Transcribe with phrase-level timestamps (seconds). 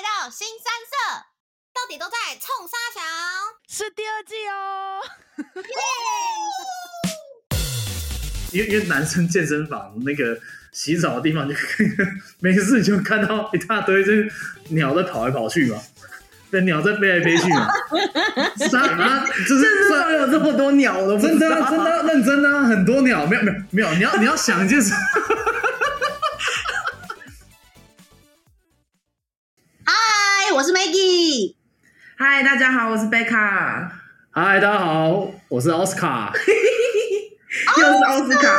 [0.00, 0.96] 来到新三色，
[1.74, 3.02] 到底都在冲沙小？
[3.68, 4.98] 是第二季哦。
[8.54, 10.40] 因为 因为男生健身房那个
[10.72, 11.60] 洗澡的地方就，就
[12.38, 14.12] 每次就看到一大堆这
[14.70, 15.78] 鸟在跑来跑去嘛，
[16.48, 17.68] 那鸟在飞来飞去嘛。
[18.70, 19.26] 啥啊？
[19.46, 24.94] 就是说有这么多鸟的，真的真的认 真的很多鸟，没有没有没有，你要你要想一件事。
[32.22, 33.90] 嗨，大家好，我是贝卡。
[34.30, 36.30] 嗨，大家好，我是奥斯卡。
[37.78, 38.54] 又是奥斯卡。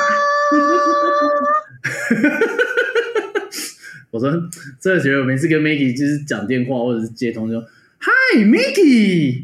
[4.10, 4.32] 我说，
[4.80, 7.68] 真的觉得我每次跟 Maggie 就是讲电话或者是接通就，就
[8.00, 9.44] 嗨，Maggie，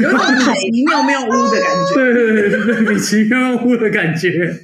[0.00, 4.60] 有种米奇妙妙屋的感觉，对对对对，米奇妙妙屋的感觉。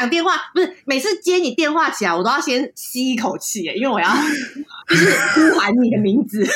[0.00, 4.08] 讲电话，不是每次接你电话起来，我都要先吸一口气，因为我要
[4.88, 6.42] 就是呼喊你的名字。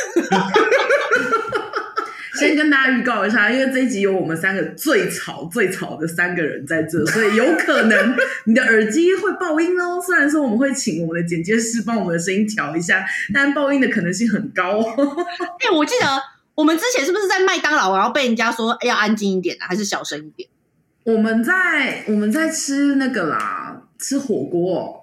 [2.39, 10.01] 先跟大家预告一下，因为这一集有我们三个最吵、最吵的三个人在这，所以有可能你的耳机会爆音哦。
[10.05, 15.17] 虽然说我们会请我们的剪接师帮我们的声音调一下，但爆音的可能性很高哦。
[15.61, 16.06] 哎、欸，我记得
[16.55, 20.48] 我们之前是不是在麦当劳，然后被人家说要安静一点啊，还是小声一点？
[21.05, 25.00] 我们在我们在吃那个啦，吃火锅、哦。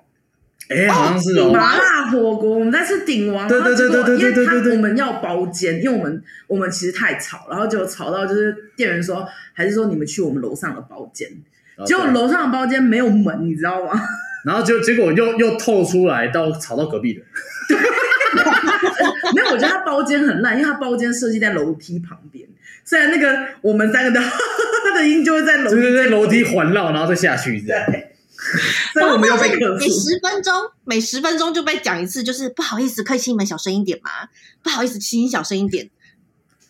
[0.70, 11.30] 哎、欸，好像是哦，麻辣火锅，我们在吃鼎王，对对对对对对对对，因为我们要包间，因为我们我们其实太吵，然后就吵到就是店员说，还是说你们去我们楼上的包间，
[11.86, 13.92] 结果楼上的包间没有门，你知道吗？
[14.46, 17.22] 然后就结果又又透出来到吵到隔壁的，
[19.36, 22.48] 没有，我觉得他包间很烂，因为他包间设计在楼梯旁边，
[22.86, 24.20] 虽然那个我们三个的
[24.96, 27.86] 的音就会在楼梯就是在楼梯环绕，然后再下去这样。
[27.92, 28.08] 对
[28.94, 34.10] 所以我们又被克每十分钟，每十分钟就被讲一次，就是不好意思，可以请你们小声一点吗？
[34.64, 35.90] 不好意思，请你小声一点，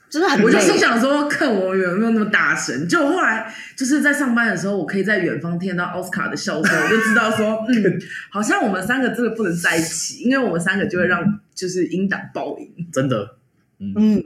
[0.09, 0.43] 真的很。
[0.43, 2.85] 我就心想说，看我有没有那么大声。
[2.89, 11.23] 就后来就是在上班的时候，我可以在远方听到奥斯卡的笑声， 我就知道说，嗯，好像我们三个真的不能在一起，因为我们三个就会让
[11.55, 13.37] 就是音档爆音，真的，
[13.79, 13.93] 嗯。
[13.95, 14.23] 嗯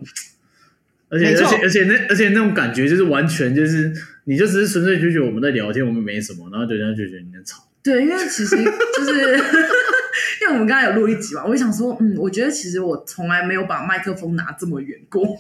[1.10, 3.94] 而且而且而且那而且那种感觉就是完全就是，
[4.26, 7.64] 你就只是纯粹就觉得我们在聊天，我们没什么，然后就这样就觉得你在吵。
[7.84, 9.12] 对，因为其实就是
[10.42, 15.24] 因为我们刚才有录一集嘛，我就想说，嗯，我觉得其实我从来没有把麦克风拿这么远过。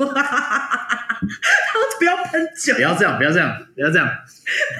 [1.97, 4.07] 不要喷酒，不要这样，不要这样，不要这样，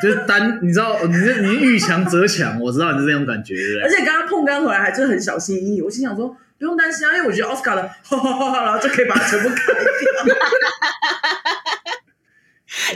[0.04, 3.82] 就是单，你知道，你是你遇强则强，我知道你是这种感觉，对不对？
[3.82, 6.38] 而且刚刚碰刚回来还就是很小心翼翼，我心想说。
[6.58, 10.36] 不用担心啊，因为我觉得奥斯卡的，哈哈哈哈，然后就可以把它全部开掉。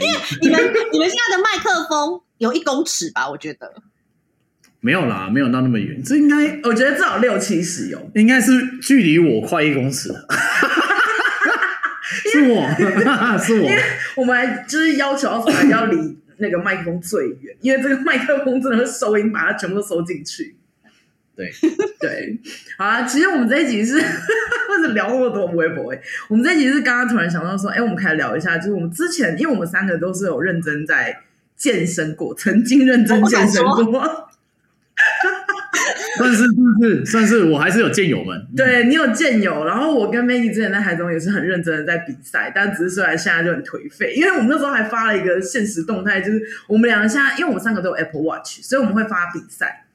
[0.00, 3.28] 因为你们你们现在的麦克风有一公尺吧？
[3.28, 3.82] 我觉得
[4.80, 6.02] 没有啦，没有到那么远。
[6.02, 10.10] 这应该我觉得至少六七十有，应该是距离我快一公尺。
[12.02, 12.66] 是我，
[13.38, 13.70] 是我。
[14.16, 20.56] 我们还就是要求奥斯卡要离那个麦克风最远，因为这个麦克风真的会收音，把它全部都收进去。
[21.40, 21.50] 对
[21.98, 22.38] 对，
[22.76, 23.02] 好啊！
[23.04, 25.90] 其实我们这一集是或者聊那么多微博，
[26.28, 31.20] 我们这一集是刚刚突然想到说，哎，我们可以聊一下，就是我们之前，因为我们三个都是有认真在
[31.56, 33.84] 健身过，曾经认真健身过，
[36.18, 36.46] 算是算
[36.82, 37.06] 是？
[37.06, 38.46] 算是我还是有健友们。
[38.54, 49.86] 对，你有健友，然后我跟 Maggie 之前在台中也是很认真的在比赛，但只是虽然现在就很颓废，因为我们那时候还发了一个现实动态，就是我们两个现在，因为我们三个都有 Apple Watch，所以我们会发比赛。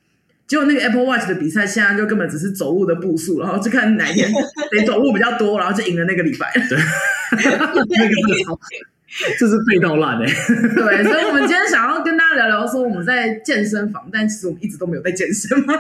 [0.47, 4.29] 结果那个 Apple Watch 的比赛，现在就根本只是走路的步数，然后就看哪一天
[4.71, 6.51] 谁走路比较多，然后就赢了那个礼拜。
[6.69, 6.77] 对，
[7.37, 8.59] 那个
[9.39, 10.25] 这是背到烂哎。
[10.25, 15.73] 对，所以我们今天想要跟大家聊聊说我们在健身房，但其实我们一直都没有在健身嘛。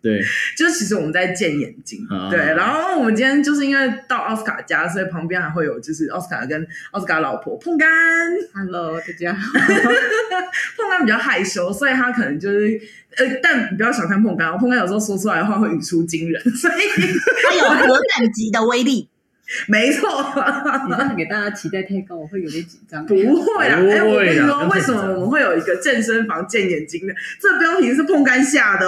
[0.00, 0.22] 对，
[0.56, 2.38] 就是其实我们在见眼睛，啊、对。
[2.38, 7.88] 然后我们今天就是因为到奥斯卡家，所以旁边还会有就是奥斯卡跟奥斯卡老婆碰干。
[8.54, 9.58] Hello，大家好。
[10.76, 12.80] 碰干比较害羞，所以他可能就是
[13.16, 16.74] 呃，但不要小看碰干，碰干有时候说出来的话会语出惊人，所以
[17.42, 19.08] 他有核弹级的威力。
[19.66, 20.06] 没错，
[20.86, 23.06] 你这样给大家期待太高，我会有点紧张。
[23.06, 27.14] 不会啊，哎，我跟你说，为什么我们会有一个健身房健眼睛的？
[27.40, 28.86] 这标题是碰干下的。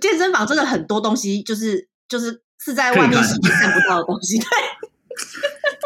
[0.00, 4.36] 健身房真的很多东西，就是就是是在外面是看不到的东西。
[4.38, 4.46] 对，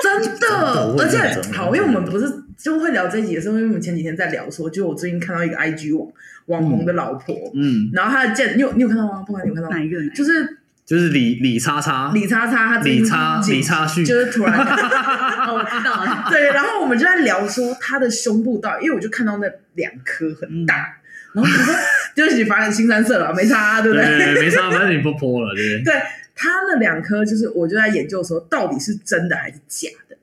[0.03, 1.19] 真的，而且
[1.53, 2.27] 好，因为我们不是
[2.57, 6.11] 就会聊这一集的时候，因为我们前几天在聊说，就我最近看到一个 IG 网
[6.47, 9.23] 网红的老婆，嗯，然后他的健，你有你有看到吗？
[9.27, 10.09] 碰干，你有看到哪一个？
[10.15, 10.57] 就是。
[10.91, 16.27] 就是李李叉叉，李叉叉，他李叉李叉旭，就是突然， 我知道了。
[16.29, 20.99] 对，然后我们就在聊说他的胸部到，因为我就看到那两颗很大，
[21.33, 21.75] 然后我说
[22.17, 24.05] 对不起，反正新三色了，没差、啊，对不对？
[24.05, 25.95] 对没差，反正你不泼了，对不对？
[25.95, 26.03] 对
[26.35, 30.17] 他那两颗，就是我就在研究说，到底是真的还是假的？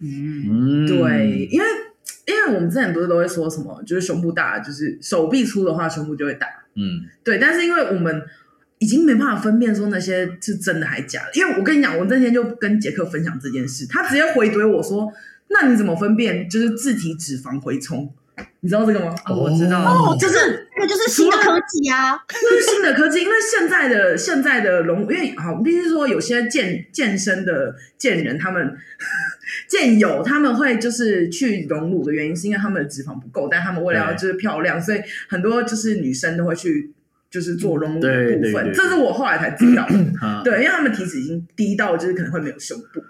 [0.00, 1.66] 嗯，嗯，对，因为
[2.26, 6.48] 因为我们之前不是都会说什么，就是胸部大，就是手臂粗的话，胸部就会大。
[6.76, 8.22] 嗯，对，但是因为我们
[8.84, 15.10] 已经没办法分辨说那些是真的还是假的，因为我跟你讲，我那天就跟杰克分享这件事，他直接回怼我说
[15.48, 16.46] ：“那你怎么分辨？
[16.50, 18.12] 就是自体脂肪回冲？
[18.60, 28.76] 你知道这个吗？”哦，我知道，哦，就是那就是新的科技啊，就是新的科技，因为现在的现在的隆，因为好，必须说有些健健身的健人，他们
[29.66, 36.92] 健友他们会就是去隆乳的原因，是因为他们的脂肪不够，但他们为了要就是漂亮，所以很多就是女生都会去
[37.34, 38.72] 就是做隆乳的部分。
[38.72, 43.02] 这是我后来才知道的，对，因为他们体脂已经低到就是可能会没有胸部，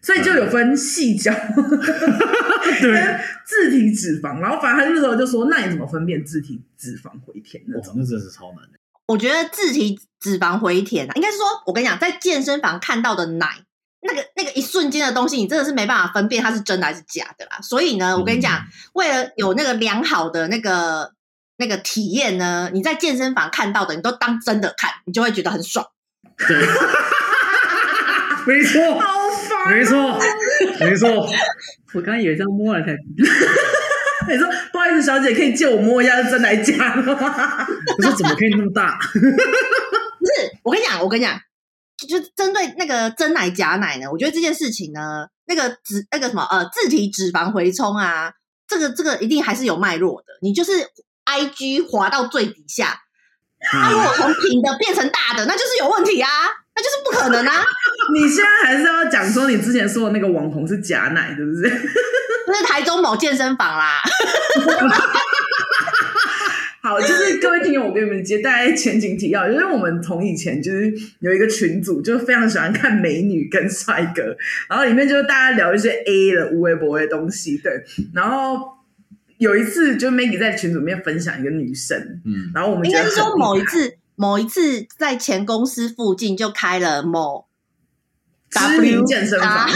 [0.00, 1.34] 所以就有分细胶
[2.80, 4.38] 跟自体脂肪。
[4.40, 8.78] 然后反正他那时候就说：“那你怎么分辨自体脂肪回填那种？”那真的是超难的。
[9.08, 13.48] 我觉得自体脂肪回填啊，应该是说，我跟你讲，在健身房看到的奶，
[14.02, 17.58] 那个那个一瞬间的东西，你真的是没办法分辨它是真的还是假的啦。
[17.60, 21.12] 所以呢，我跟你讲，嗯、为了有那个良好的那个
[21.58, 25.86] 那个体验呢，你在健身房看到的，你都当真的看，你就会觉得很爽。
[26.36, 26.56] 对，
[28.46, 30.20] 没错，好烦，没错，
[30.80, 31.08] 没错。
[31.94, 32.92] 我刚刚以为这样摸了才。
[34.28, 37.14] 你说不好意思，小姐，可以借我摸一下是真的还是假的吗？
[37.96, 38.98] 我说怎么可以那么大？
[39.12, 41.40] 不是，我跟你讲，我跟你讲。
[42.06, 48.32] 就针对那个真奶假奶呢，我觉得这件事情呢，那个脂那个什么呃，自体脂肪回冲啊，
[48.68, 50.26] 这个这个一定还是有脉络的。
[50.42, 50.72] 你就是
[51.26, 53.02] I G 滑到最底下，
[53.60, 56.28] 它如果从平的变成大的，那就是有问题啊，
[56.74, 57.64] 那就是不可能啊。
[58.14, 61.62] 你现在还是要讲说你之前说的那个网红是假奶，是不是？
[62.48, 64.00] 那是台中某健身房啦。
[66.80, 74.22] 好，就是各位听友，我给你们接大概前景提要，因为我们从以前就是有一个群组，就非常喜欢看美女跟帅哥，
[74.68, 77.72] 然后里面就是大家聊一些 A 的无微博的东西，对。
[78.14, 78.75] 然后
[79.38, 87.46] 有一次，就 Maggie 在群组里面分享一个女生，嗯，然后我们应该是说某一次，某一次在前公司附近就开了某
[88.50, 89.68] 知名健身房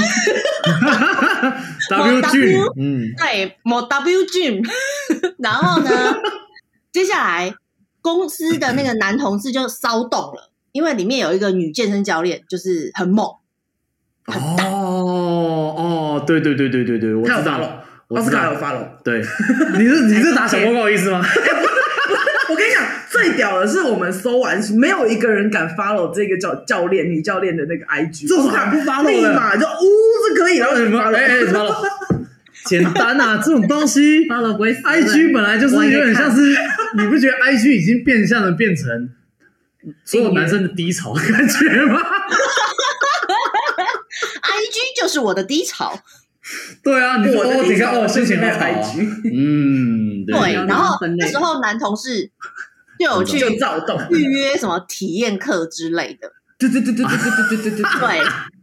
[1.90, 4.66] ，W Gym，嗯，对，某 W Gym，
[5.38, 5.90] 然后呢？
[6.92, 7.54] 接下来，
[8.00, 13.34] 公司的那个男同事就骚动了，因为里面有一个女健身教练，就是很猛。
[14.24, 18.98] 很哦哦，对对对对对对，我知道了，奥斯卡有发了。
[19.04, 19.22] 对，
[19.78, 21.24] 你是你是打小报告意思吗？
[22.48, 29.80] 我跟你讲，最屌的是我们搜完，没有一个人敢 follow 这个教教练女教练的那个 IG，这还不 follow 的，立马就呜
[30.28, 31.74] 这可以，然后什么哎哎什么。
[32.66, 34.26] 简单啊，这种东西
[34.84, 36.54] ，I G 本来就是有点像是，
[36.98, 39.08] 你不觉得 I G 已经变相的变成
[40.04, 41.98] 所有男生的低潮的感觉吗？
[44.42, 46.02] I G 就是我的低潮。
[46.82, 50.54] 对啊，你说哦，你看哦，心情好 I G，嗯，对。
[50.66, 52.30] 然后那时候男同事
[52.98, 56.32] 就有去躁动预约什么体验课之类的。
[56.58, 58.00] 对对对对对对对对对对。
[58.00, 58.22] 对。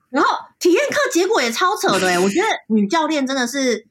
[0.09, 0.29] 然后
[0.59, 3.85] 体验课结果也超扯的哎，我觉得女教练真的是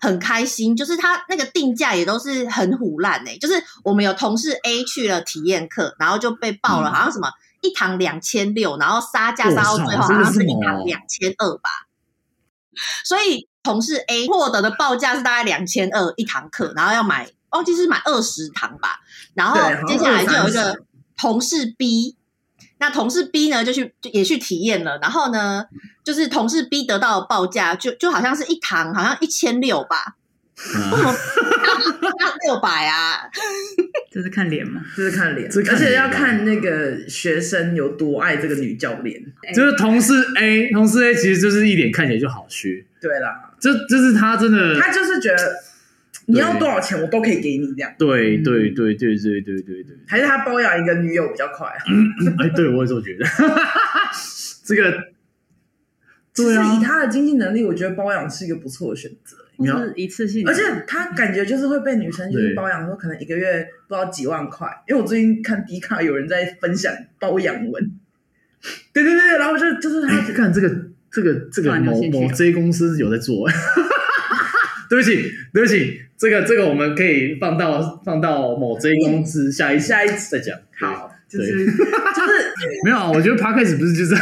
[0.00, 7.28] 很开心，就是她那个定价也都是很唬烂哎，就是我们有同事 A 去了体验课，然后就被报了，好像什么
[7.60, 11.70] 一堂两千六，然后杀价杀到最后好像是一堂两千二吧，
[13.04, 19.00] 所以同事 A 获得的报价是大概两千二一堂课，然后要买忘记是买二十堂吧，
[19.34, 20.78] 然后接下来就有一个
[21.16, 22.16] 同事 B。
[22.78, 25.64] 那同事 B 呢，就去就也去体验了，然后呢，
[26.02, 30.16] 就是同事 B 得到的报价就就好像是一堂好像一千六吧，
[32.44, 33.28] 六百啊？
[34.10, 34.82] 这是看脸吗？
[34.96, 39.22] 这是看脸，而且要看那个学生有多爱这个女教练。
[39.54, 42.86] 就是同事 A，同事 A 其实就是一脸看起来就好虚。
[43.00, 45.62] 对啦，这就是他真的，他就是觉得。
[46.26, 47.92] 你要多少钱，我都可以给你这样。
[47.98, 49.96] 对对对对对对对对。
[50.06, 51.82] 还是他包养一个女友比较快啊？
[52.38, 53.26] 哎，对我也这么觉得。
[54.64, 55.08] 这个，
[56.32, 59.36] 其实以他的经济能力，我觉得包养是一个不错的选择。
[59.58, 64.68] 是一次性，而且他感觉就是会被女生就是包养，说可能一个月不知道几万块。
[64.88, 67.90] 因为我最近看迪卡有人在分享包养文。
[68.92, 70.68] 对对对，然后就就是他看这个
[71.10, 73.48] 这个这个某某 J 公司有在做。
[74.88, 80.54] 对不起，对不起，这个这个我们可以放到放到某 J 公司下一下一次再讲。
[80.78, 81.72] 好，就是就是
[82.84, 84.18] 没有，我觉得 Podcast 不是就是就是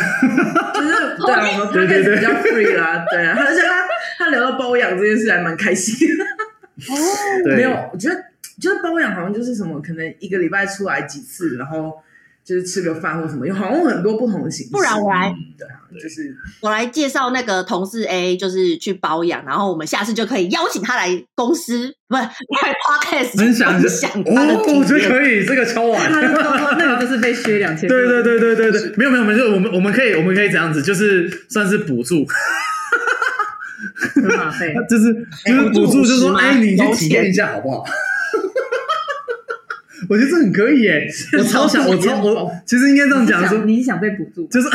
[1.26, 3.84] 对啊，我们 Podcast 比较 free 啦，对啊，而且他
[4.20, 6.06] 他聊到包养这件事还蛮开心。
[6.88, 6.94] 哦，
[7.56, 8.16] 没有，我觉得
[8.60, 11.92] 就是包养好像就是什么，可能一个礼拜出来几次，然后
[12.44, 14.72] 就是吃个饭或什么，有好像很多不同的形式。
[14.72, 22.28] 不然我来，对啊，就是我来介绍那个同事 A，就是去包养，然后我们下次就可以邀请他来公司，不是来
[22.86, 25.08] Podcast 分享分享他的哦，我觉得。
[25.08, 26.10] 可以，这个超完。
[26.10, 27.88] 那个就是被削两千。
[27.88, 32.26] 对对对对对对，没有没有没有，我们我们可以我们可以这样子，就是算是补助，
[34.88, 35.14] 就是
[35.46, 37.84] 就是补助，就是说，哎哎，你去体验一下好不好？
[40.08, 41.06] 我觉得这很可以耶，
[41.38, 44.46] 我超想，我超我其实应该这样讲说，你是想被补助？
[44.48, 44.68] 就是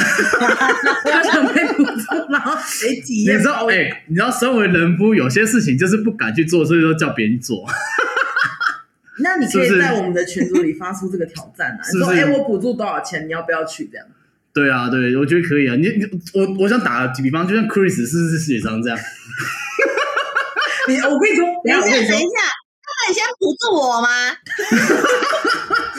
[1.04, 3.36] 他想被补助，然后谁体验？
[3.36, 7.66] 你知道，哎，你知道，身为人夫，有些事情就是不敢去做，所以说叫别人做。
[9.20, 11.82] 那你可以在我们的群组里发出这个挑战啊！
[11.84, 13.26] 是不是你说，哎，我补助多少钱？
[13.28, 13.90] 你要不要去？
[13.92, 14.06] 这样。
[14.56, 15.76] 对啊，对，我觉得可以啊。
[15.76, 18.98] 你你我我想打个比方，就像 Chris 是不是也常这样？
[20.88, 22.16] 你我跟你说，等一下，等一下，
[22.88, 24.08] 那你先辅助我吗？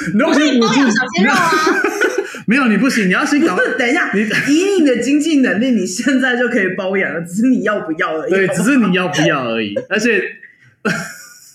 [0.14, 1.52] 你可以包先补助养小鲜肉啊！
[2.48, 8.30] 没有，你不行，你要先搞等一下，你以你的经济能力，你现在就可以包养了，只是你要不要而已。
[8.30, 9.74] 对，只是你要不要而已。
[9.90, 10.22] 而且，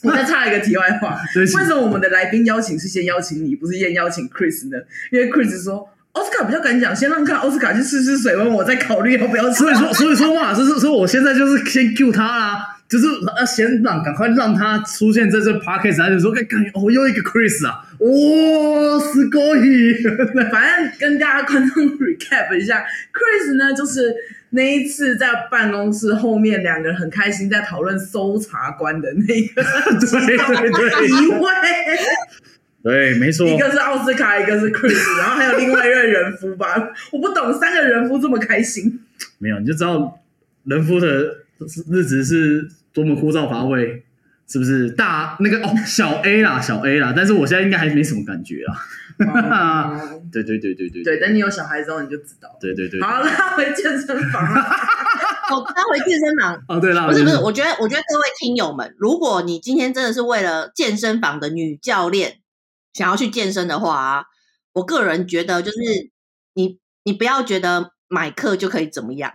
[0.04, 4.78] 我再插一个题外话，为什么我们的来宾邀请是先邀请你，不是先邀请 Chris 呢？
[5.12, 9.56] 因为 Chris 说奥斯卡比较敢讲，先让看奥斯卡去试试水温，我再考虑要不要吃。
[9.60, 13.06] 所以说，所以说嘛，就是说，我现在就是先 Q 他啦，就是
[13.38, 20.04] 呃，先让赶快让他出现在这 podcast，他就说，感觉哦，又一个 Chris 啊，哦，是可以。
[20.52, 24.14] 反正跟大家观众 recap 一下，Chris 呢，就是
[24.50, 29.64] 那一次在办公室后面两个人很开心在讨论搜查官的那个
[29.98, 31.48] 对对对一位，
[32.84, 33.58] 对，没错一。
[33.58, 36.68] 个是奥斯卡，一个是 Chris， 然后还有另外一任人夫吧，
[37.12, 39.00] 我不懂三个人夫这么开心。
[39.38, 40.20] 没有，你就知道
[40.66, 41.08] 人夫的
[41.92, 44.04] 日子是多么枯燥乏味，
[44.48, 44.90] 是不是？
[44.90, 48.76] 大那个哦，小 A 啦，小 A 啦，但是我现在应该还没什么感觉啊。
[48.76, 52.50] 哦对对对对对对，等你有小孩之后你就知道。
[52.60, 53.00] 对对对。
[53.02, 54.66] 好，拉回健身房了。
[55.54, 62.38] 我刚回健身房，哦，对啦，不是不是，我我觉得我觉得各位听友们，如果你今天真的是为了健身房的女教练
[62.94, 64.24] 想要去健身的话啊，
[64.74, 65.78] 我个人觉得就是
[66.54, 69.32] 你你不要觉得买课就可以怎么样，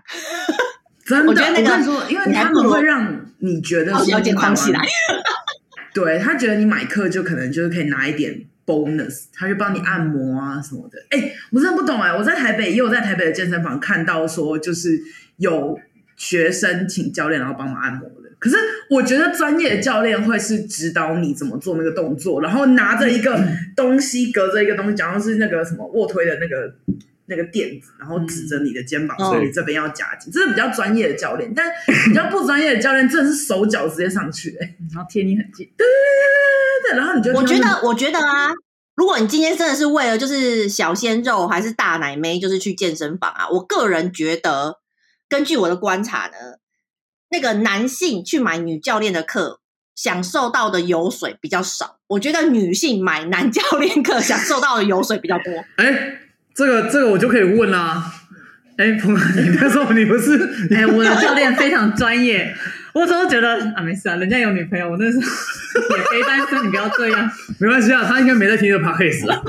[1.05, 4.81] 真的，我觉得那个因为他们会让你觉得说了解框起来。
[5.95, 10.99] 对他觉得你买课就可能就是可以拿一点 bonus，他就帮你按摩啊什么的。
[11.09, 15.01] 哎，我真的不懂哎，我在台北也有在台北的健身房看到说，就是
[15.39, 15.79] 有
[16.15, 18.26] 学生请教练然后帮忙按摩的。
[18.39, 18.57] 可是
[18.91, 23.39] 我觉得专业的教练会是指导你怎么做那个动作，然后拿着一个
[23.75, 26.75] 东西，隔着一个东西，假如是那个什么卧推的那个。
[27.29, 31.53] 那个垫子，然后指着你的肩膀，嗯、所以你这边要夹紧，这是比较专业的教练。
[31.53, 31.69] 但
[32.05, 35.67] 比较不专业的教练，真的是手脚直接上去、欸，然后贴你很近。
[35.77, 38.53] 对对对对对，然后你就我觉得，我觉得啊，
[38.95, 44.77] 如果你今天真的是为了就是小鲜肉还是大奶妹，就是去健身房啊，我个人觉得，
[45.29, 46.37] 根据我的观察呢，
[47.37, 49.61] 那个男性去买女教练的课，
[49.95, 51.99] 享受到的油水比较少。
[52.07, 55.53] 我觉得女性买男教练课，享受到的油水比较多。
[55.77, 56.21] 哎。
[56.57, 58.13] 这个这个我就可以问啦、啊，
[58.79, 60.39] 哎，鹏， 你那时候你不是？
[60.75, 62.51] 哎，我的教练非常专业，
[62.95, 65.23] 我总是觉得啊，没事啊，人家有女朋友，我那时候
[65.99, 67.31] 也非单身，你不要这样。
[67.59, 69.43] 没关系啊，他应该没在听这 podcast 啊。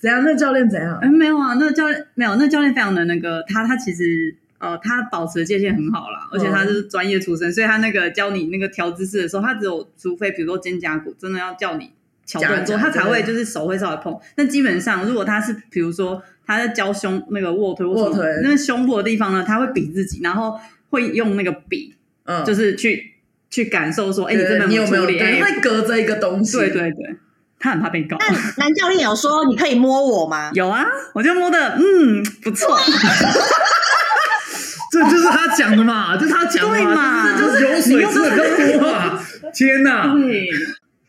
[0.00, 0.24] 怎样？
[0.24, 0.98] 那教练怎样？
[1.00, 11.90] 哎，没有啊，那个教练没有，那个、教练非常的那个，他他其实呃，他保持的界限很好啦，而且他是专业出身，嗯、所以他那个教你那个调姿势的时候，他只有除非比如说肩胛骨真的要叫你。
[12.26, 14.16] 小动作，他才会就是手会稍微碰。
[14.36, 20.56] 那基本上，如果他是比如说他在教胸那个卧推，卧推那个胸部的地方呢，他会比自己，然后
[20.90, 23.14] 会用那个笔，嗯，就是去
[23.50, 25.06] 去感受说，哎，你这边有没有？
[25.06, 26.56] 对，因为隔着一个东西。
[26.56, 27.16] 对对对，
[27.58, 28.16] 他很怕被告。
[28.20, 28.28] 那
[28.62, 30.50] 男教练有说你可以摸我吗？
[30.54, 32.78] 有啊，我就摸的，嗯，不错。
[34.90, 39.22] 这就是他讲的嘛，这是他讲的嘛，这就是有水真的更多啊！
[39.54, 40.12] 天哪！
[40.14, 40.48] 对。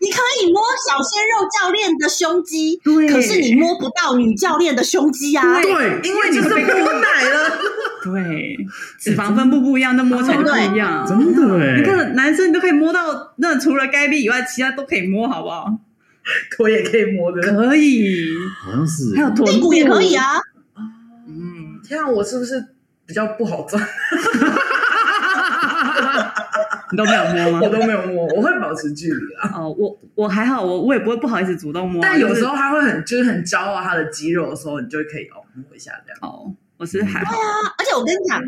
[0.04, 0.60] 你可以摸
[0.90, 5.62] 小鲜肉教练的胸肌，对，可是你摸不到女教练的胸肌啊！
[5.62, 7.60] 对，因为你是摸奶了。
[8.04, 8.58] 对，
[9.00, 11.06] 脂肪分布不一样，那摸起来不一样。
[11.08, 15.68] 真的哎，你看男生你都可以摸到，那除了该臂以外，其他都可以摸，好不好？
[16.58, 18.26] 腿也可以摸的，可以，
[18.64, 20.26] 好像是，还有臀部也可以啊。
[21.28, 22.60] 嗯，这样我是不是
[23.12, 23.84] 比较不好赚？
[26.92, 27.60] 你都没有摸吗？
[27.62, 29.52] 我都没有摸，我会保持距离啊。
[29.54, 32.02] 哦，我我还好，我我也不会不好意思主动摸。
[32.02, 36.20] 但有时候他会很就是很骄傲他的肌肉的时候，你就可以哦摸一下这样。
[36.22, 37.34] 哦，我是还好。
[37.34, 38.40] 对啊，而且我跟你讲，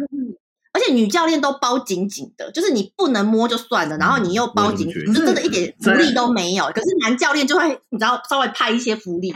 [0.72, 6.68] 而且女教练都包紧紧的，就是你不能摸就算了，然后你又包紧紧，就真的一点福利都没有。
[6.68, 9.36] 可是男教练就会，你知道，稍微派一些福利。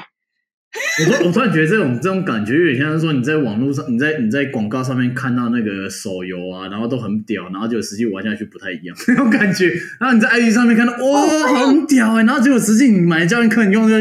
[1.08, 9.72] 我突我突然觉得这种这种感觉有点像是说你在网络上，你在你在广告上面看到那个手游啊，然后都很屌，然后就实际玩下去不太一样 那种感觉。
[10.00, 11.22] 然后你在 IG 上面看到哇，
[11.66, 13.96] 很屌哎，然后结果实际你买教练课，你用的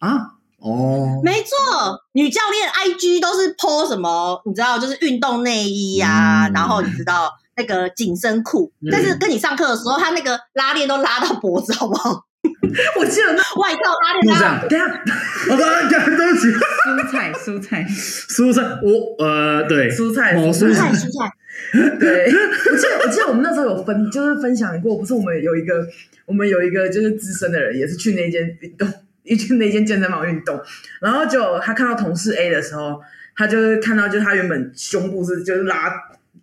[0.00, 12.26] 啊哦，没错，女教练 IG 都是 po 什么，你知道，就是运动内衣呀、啊，嗯、然后你知道那个紧身裤，嗯、但是跟你上课的时候，他那个拉链都拉到脖子，好不好？
[12.98, 14.86] 我记得那外套拉链拉，等下，
[15.50, 22.32] 我刚刚讲对不起，蔬菜，蔬菜，蔬菜，我呃，对，蔬菜，蔬菜，蔬菜，对，
[22.70, 25.86] 我记得，我记得我们那时候有分，就是分享过，不是我们有一个，
[26.24, 28.88] 我们有一个就是资深的人，也是去那间运动，
[29.24, 30.58] 一去那间健身房运动，
[31.00, 33.02] 然后就他看到同事 A 的时候，
[33.36, 35.92] 他就是看到，就是他原本胸部是就是拉，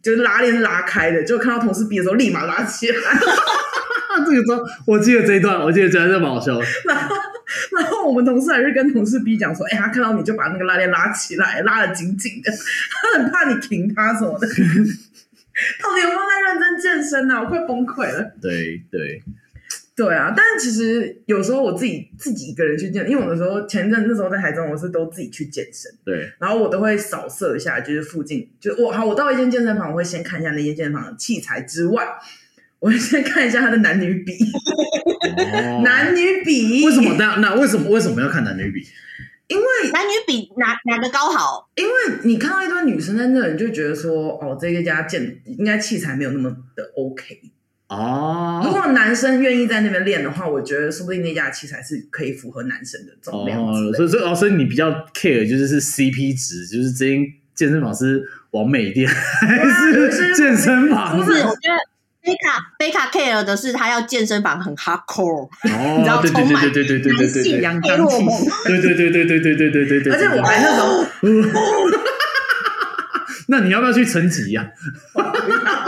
[0.02, 2.96] 就是拉链拉开的，就看到同事 B 的时候，立马拉起来。
[4.26, 6.60] 这个时候，我记得这一段，我记得真的蛮好笑。
[6.86, 7.16] 然后，
[7.78, 14.48] 然后我们同事还是跟同事 B 讲说：“哎，他看到你就把那个拉链拉起来，拉的紧紧的，他很怕你停他什么的。”
[15.84, 17.42] 到底有没有在认真健身啊？
[17.42, 18.32] 我快崩溃了。
[18.42, 19.22] 对对
[19.98, 20.32] 对啊！
[20.38, 25.92] 但是其实有时候我自己自己一个人去健，因为我的时候前阵那时候在台中，我是都自己去健身。
[26.06, 32.08] 对，然后我都会扫射一下，就是附近，就我好，我到一间健身房，我会先看一下那间健身房的器材之外。
[32.80, 37.16] 我会先看一下他的男女比，哦、 男女比为什么？
[37.18, 38.86] 那那为什么为什么要看男女比？
[39.48, 41.68] 因为男女比哪哪个高好？
[41.74, 41.92] 因为
[42.24, 47.42] 你看到一堆女生在那，你就觉得说，哦，这个家健应该器材没有那么的 OK
[47.90, 48.62] 哦。
[48.66, 53.62] 如果男生愿意在那边练的话，我觉得说不定那家器材是可以符合男生的重量。
[53.62, 57.26] 哦，所以所以哦，所以你比较 care 就是是 CP 值，就是这间
[57.56, 59.64] 健身房是完美店还
[60.10, 61.18] 是健身房？
[61.18, 61.76] 不是，我觉得。
[62.28, 65.70] 贝卡贝卡 care 的是他要健身房很 hardcore， 你
[66.04, 66.74] 知道充满男
[67.42, 68.28] 性荷尔蒙。
[68.66, 70.12] 对对对对对对对对对对。
[70.14, 71.08] 而且我还那种，
[73.48, 74.70] 那你要不要去成级呀？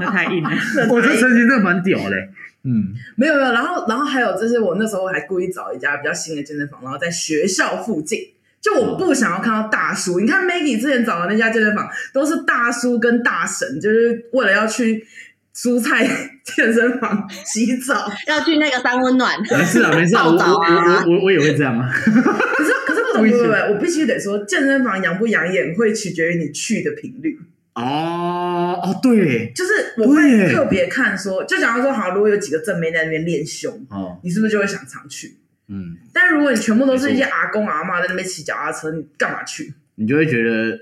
[0.00, 0.50] 那太硬了。
[0.88, 2.16] 我觉得成级真的蛮屌的。
[2.64, 8.18] 嗯，没有没有，然后然后还有就是我那时候还故意找一家比较新的健身房，然后在学校附近，
[8.60, 10.20] 就我不想要看到大叔。
[10.20, 15.06] 你看 Maggie 之前找的那家健身房都是大叔跟大神，就是为了要去。
[15.52, 16.06] 蔬菜
[16.44, 19.36] 健身房洗澡，要去那个三温暖。
[19.42, 21.90] 没事啊，没事啊，我我我我也会这样啊。
[21.92, 27.36] 可是可是 不怎么对，我必须得说，健身房养不养眼会取决于你去的频率。
[27.80, 35.36] 哦哦，对，就是我会特别看说，就假如说好，如果有几个正妹在那边练胸，哦，你是不是就会想常去？
[35.68, 35.96] 嗯。
[36.12, 39.74] 但如果你全部都是一些阿公阿妈在那边骑脚踏车，你干嘛去？
[39.94, 40.78] 你就会觉得，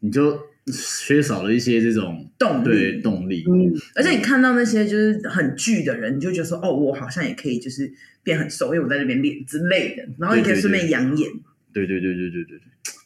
[0.00, 0.48] 你就。
[0.70, 3.42] 缺少了一些这种动力，对动力。
[3.48, 7.90] 嗯，而且你看到那些就是很巨的人，你就觉得说，哦，我好像也可以，就是
[8.22, 10.06] 变很瘦，因为我在那边练之类的。
[10.18, 11.30] 然后你可以顺便养眼。
[11.72, 12.60] 对对对对对对对，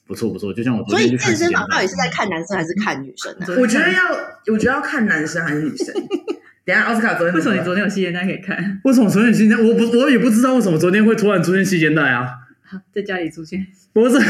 [0.06, 0.52] 不错不错。
[0.52, 3.46] 就像我昨天，所以健身房到底是在看男生还是看女生呢？
[3.60, 4.02] 我觉得要，
[4.52, 5.94] 我觉得要看男生还是女生。
[6.64, 8.80] 等下奥斯卡昨天为什么你昨天有细肩带可以看？
[8.84, 9.62] 为什么昨天有细肩带？
[9.62, 12.28] 我不我也不知道为什么昨天会突然出现细肩带啊？
[12.94, 13.66] 在家里出现？
[13.92, 14.18] 不是。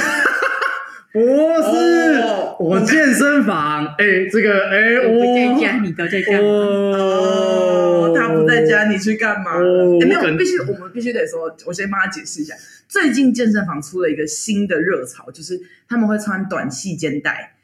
[1.12, 2.22] 不是，
[2.58, 6.38] 我健身房，哎，这个，哎，我在家，你都在家。
[6.38, 8.10] 哦，
[8.52, 9.52] 在家，你去干嘛？
[9.56, 12.54] 哎，没有，必须，我们必须得说，我先帮他解释一下，
[12.86, 17.54] 最近健身房出了一个新的热潮，就是他们会穿短细肩带，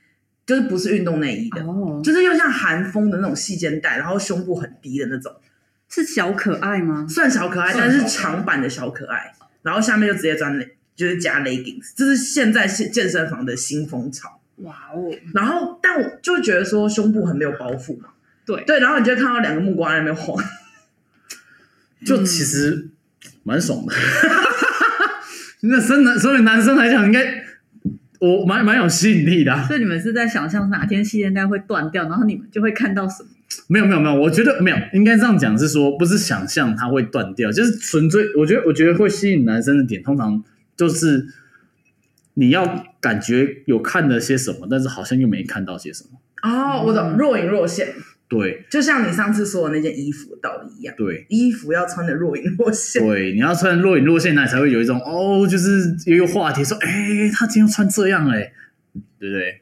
[0.46, 1.62] 就是不是运动内衣的，
[2.02, 5.32] 就是又像韩风的那种细肩带，然后胸部很低的那种，
[5.88, 7.06] 是小可爱吗？
[7.08, 10.74] 算小可爱，但是长版的小可爱，然后下面就直接穿内。
[10.98, 14.40] 就是加 leggings，这是现在健健身房的新风潮。
[14.56, 15.08] 哇哦！
[15.32, 18.08] 然后，但我就觉得说胸部很没有包袱嘛。
[18.44, 20.44] 对对，然后你就看到两个目光在那边晃，
[22.04, 22.90] 就其实
[23.42, 23.94] 蛮爽的。
[25.62, 27.20] 那生男，所以男生来讲，应该
[28.20, 29.64] 我蛮蛮有吸引力的。
[29.66, 33.28] 所以你们是在想象哪天细肩带会断掉，然后你们就会看到什么？
[33.66, 40.44] 没有没有没有，我觉得没有，应该这样讲是说，不是想象它会断掉，就是纯粹我觉得我觉得会吸引男生的点，通常。
[40.76, 41.26] 就是
[42.34, 46.20] 你要感觉有看了些什么，但是好像又没看到些什么。
[46.48, 47.88] 哦，我懂，若隐若现。
[48.28, 50.94] 对，就像你上次说的那件衣服道理一样。
[50.96, 53.02] 对，衣服要穿的若隐若现。
[53.02, 58.52] 对，你要穿若隐若现，那才会有一种哦，就是有一个话题说，哎，他今天穿这样哎，
[59.18, 59.60] 对不对？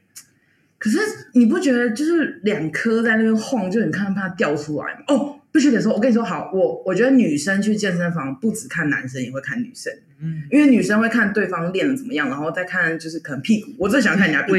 [0.79, 0.99] 可是
[1.35, 5.01] 你不觉得就是两颗在那边晃，就很看怕掉出来吗？
[5.09, 5.41] 哦。
[5.53, 14.59] 必须得说，我跟你说好，我我觉得女生去健身房不只看男生，也会看女生，嗯，因为女生会看对方练的怎么样，然后再看就是可能屁股，我最喜欢看人家屁股，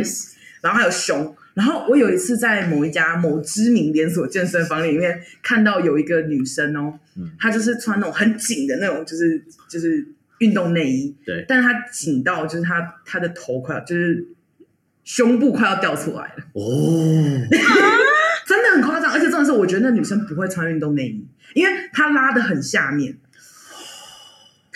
[0.61, 1.35] 然后还有胸。
[1.57, 14.27] 然后我有一次在某一家某知名连锁健身房里面看到有一个女生哦，嗯她就是穿那种很紧的那种，就是就是运动内衣，对但是她紧到就是她她的头快要就是
[15.03, 17.41] 胸部快要掉出来了，哦，
[18.45, 19.11] 真的很夸张。
[19.11, 23.17] 而且重点是，我觉得那女生不会穿运动内衣，因为她拉的很下面。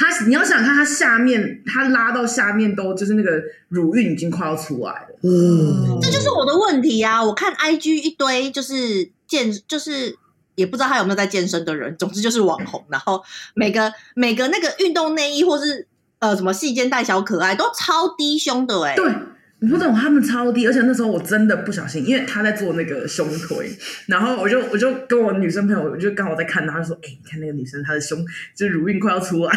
[0.02, 5.08] 她你要想看他下面，他拉到下面都就是那个乳晕已经快要出来了。
[5.22, 7.24] 嗯，这就是我的问题啊！
[7.24, 10.18] 我看 IG 一堆就是健，就是
[10.56, 13.22] 也不知道他有没有在健身的人，总之就是网红，然后
[13.54, 15.88] 每个每个那个运动内衣或是
[16.18, 19.14] 呃什么细肩带小可爱都超低胸的哎、欸，对，
[19.62, 23.72] 我不懂他们超低，而且那时候我真的不小心，因为他在做那个胸推，
[24.08, 29.52] 然后我就我就跟我女生朋友，我就刚好在看他，就说：“哎、欸，你看那个女生，她的胸就乳晕快要出来。”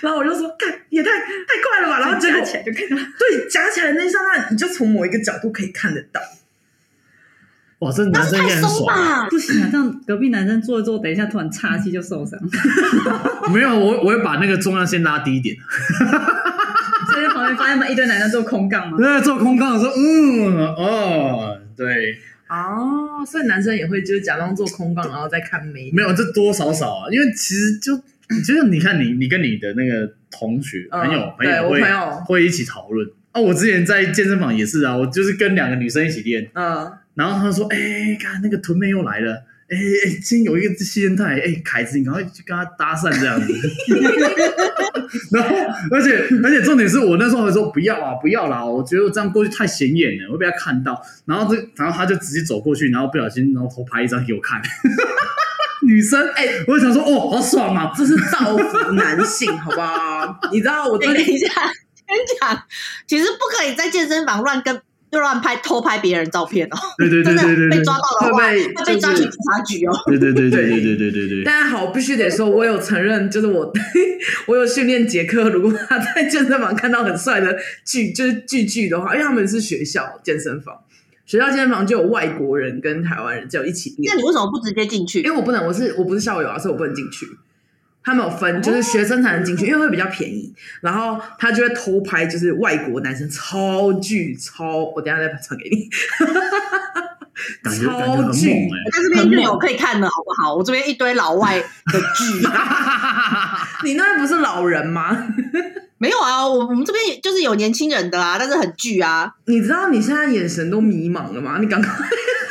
[0.00, 1.26] 然后我就说：“看，也太太
[1.68, 6.20] 快了吧！”然后结果起来就看到，对夹起来那一刹那，你就从某一个角度可以看得到。
[7.80, 8.70] 哇，这男生太很爽。
[8.70, 9.26] 松吧？
[9.28, 12.38] 不行啊，这样隔壁男生坐一坐，等一下突然岔气就受伤，
[13.52, 15.56] 没有，我我会把那个重量先拉低一点。
[17.56, 18.96] 发现吗一堆男生做空杠嘛。
[18.96, 25.92] 对做空杠的时候，嗯，哦，对，哦，所以男生也会就是假装做空杠，然后再看美女。
[25.92, 27.96] 没有，这多少少啊，因为其实就
[28.44, 31.82] 就是你看你你跟你的那个同学嗯朋友朋友会
[32.24, 33.08] 会一起讨论。
[33.32, 43.46] 哦，我之前在健身房也是啊，我就是跟两个女生一起练，嗯，然后他说：“哎，看那个臀妹又来了，哎哎，今天有一个细肩带，哎，凯子，你赶快去跟他搭讪这样子。
[45.30, 45.56] ”然后，
[45.92, 51.00] 而且而且重点是我那时候还说不要啊，不要啦，我觉得我这样过去太显眼了，会被他看到。
[51.24, 54.60] 然后这，然后他就直接走过去，然后不小心，然后偷拍一张给我看。
[55.86, 57.92] 女生，哎，我就想说，哦，好爽啊！
[57.96, 60.38] 这是造福男性，好不好？
[60.52, 61.48] 你知道我 等一下，
[62.06, 62.64] 跟你讲，
[63.06, 64.82] 其实不可以在健身房乱跟
[65.18, 66.76] 乱拍偷拍别人照片哦。
[66.96, 69.92] 对对对对对对，被抓到的话，会被会被抓去警察局哦。
[70.06, 71.42] 对对对对对对对对对。
[71.44, 73.72] 但好，必须得说，我有承认，就是我
[74.46, 80.76] 我有训练杰克，如果他在健身房看到很帅的巨，就是巨巨的话，因为他们是学校健身房，
[81.26, 84.14] 学校健身房就有外国人跟台湾人就一起练。
[84.14, 85.22] 那你为什么不直接进去？
[85.22, 87.26] 因为我不能，我是我不是校友啊，所以我不能进去。
[88.02, 90.52] 他们有分，就是学生才能进去，因为会比较便宜。
[90.80, 95.88] 然后他就会偷拍，就是外国男生超巨超，我等一下再传给你。
[97.62, 100.54] 感觉 感觉很猛超巨哎、我在这边就有可以看的好不好？
[100.54, 101.64] 我这边一堆老外的
[102.00, 102.46] 剧，
[103.84, 105.26] 你那边不是老人吗？
[105.98, 109.34] 没有啊，我我们这边就是有年轻人的啊，但是很巨啊。
[109.46, 111.58] 你知道你现在眼神都迷茫了吗？
[111.60, 111.90] 你赶快。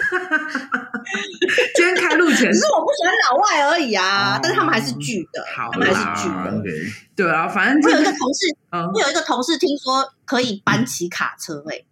[1.76, 6.63] 今天开路前只是我不喜欢老外而已啊，哦但是他们还是巨的，好他们还是巨的。
[7.15, 8.86] 对啊，反正我有一就是个同事，嗯。
[8.93, 11.84] 我有一个同事听说可以搬起卡车、欸，哎，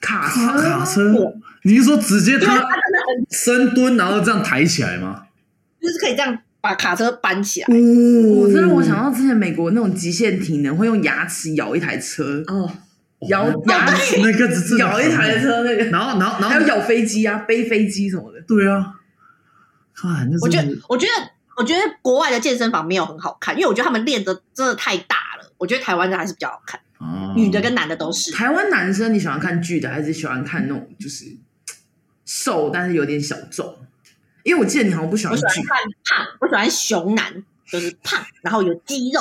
[0.00, 0.62] 卡卡车？
[0.62, 1.32] 卡车，
[1.64, 5.24] 你是说直接他他真的很，深蹲，然后这样抬起来吗？
[5.80, 7.66] 就是可以这样把卡车搬起来。
[7.68, 12.70] 我哦真的我想到之前美国那种极限体能会用牙齿咬一台车，哦，
[13.28, 14.48] 咬哦牙齿那个
[14.78, 18.40] 咬一台车那个，然后然后然后还有咬飞机啊，背飞机什么的。
[18.42, 18.94] 对啊，
[19.94, 25.52] 看那我觉得，我觉得，我觉得国外的健身房没有很好看，因为我觉得他们练的真的太大了。
[25.58, 28.30] 我觉得台湾的还是比较好看，哦女的跟男的都是。
[28.32, 31.24] 台湾男生你喜欢看剧的，还是喜欢看那种就是
[32.26, 33.78] 瘦但是有点小众？
[34.42, 39.20] 因为我记得你好像不喜欢剧我喜欢看胖，我喜欢熊男，就是胖，然后有肌肉，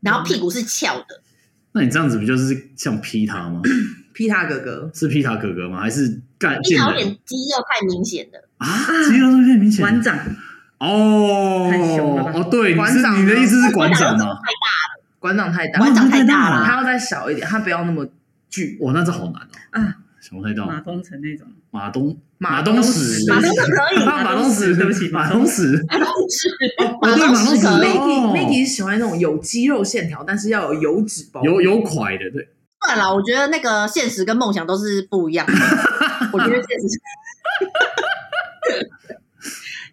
[0.00, 1.22] 然后屁股是翘的。
[1.76, 3.60] 那你这样子不就是像劈他吗？
[4.14, 5.80] 皮塔哥哥，是皮塔哥哥吗？
[5.80, 8.68] 还是干一有贱人点肌肉太明显了，啊？
[9.08, 10.16] 肌肉是太明显馆长
[10.78, 14.38] 哦太凶了哦，对，馆长你的意思是馆长吗？
[15.18, 18.06] 馆长太大，馆长太大了他要再小一点，他不要那么
[18.48, 18.78] 巨。
[18.80, 20.64] 哇，那这好难哦啊，想不太到。
[20.64, 22.16] 马东城那种，马东？
[22.38, 27.84] 马东东石，石马东石可以，啊马东石，对不起马东石，马东石，哦马东对马东石石可
[28.50, 28.64] 以。
[28.64, 31.42] 是喜欢那种有肌肉线条，但是要有油脂包。
[31.42, 32.48] 有有块的，对，
[32.86, 35.52] 算了，我觉得那个现实跟梦想都是不一样的。
[36.32, 37.00] 我觉得现实，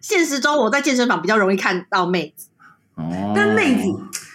[0.00, 2.48] 现实中我在健身房比较容易看到妹子。
[2.94, 3.82] 哦，但妹子，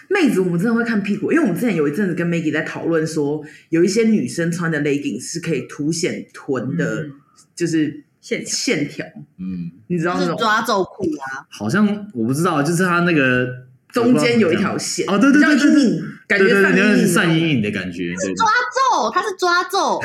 [0.09, 7.11] 妹子，我们真的会看屁股，因为我们之前有一阵子跟 Maggie 在讨论说，有一些女生穿的 legging 是可以凸显臀的，嗯。
[7.55, 8.49] 就是线条。
[8.49, 9.05] 线条，
[9.39, 10.37] 嗯，你知道那种？
[10.37, 13.47] 抓皱裤啊，好像我不知道，就是它那个
[13.89, 15.03] 中间有一条线。
[15.09, 19.99] 哦，对对对对对，影，感对对对，觉散阴影，你是散阴影的感觉，对，抓皱，它是抓皱，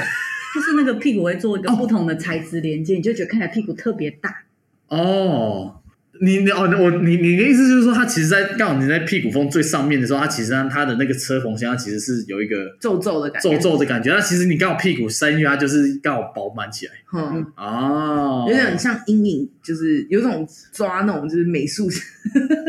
[0.54, 4.44] 就 是那个屁股会做一个不同的材质连接，你就觉得看起来屁股特别大。
[4.88, 5.81] 哦，
[6.24, 14.14] 你你哦，我你你的意思就是说，它其实在刚好你在屁股缝最上面的时候，它其实它它的那个车缝线，它其实是有一个皱皱的感觉，皱皱的感觉。
[14.14, 16.92] 那其实你刚好屁股塞进去，它就是刚好饱满起来。
[17.12, 21.88] 嗯，哦，有点像阴影，就是有种抓那种就是美术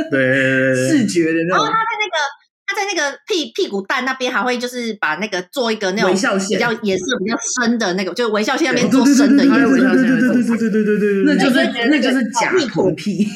[0.10, 1.68] 对视觉的那种。
[2.74, 9.78] 他在那个屁屁股蛋那边还会就是把那个做一个那种微笑线比较颜色比较深的那个，就是微笑线那边做深的对颜色。
[9.78, 13.28] 对对对对对对对对，那就是那就是假臀屁，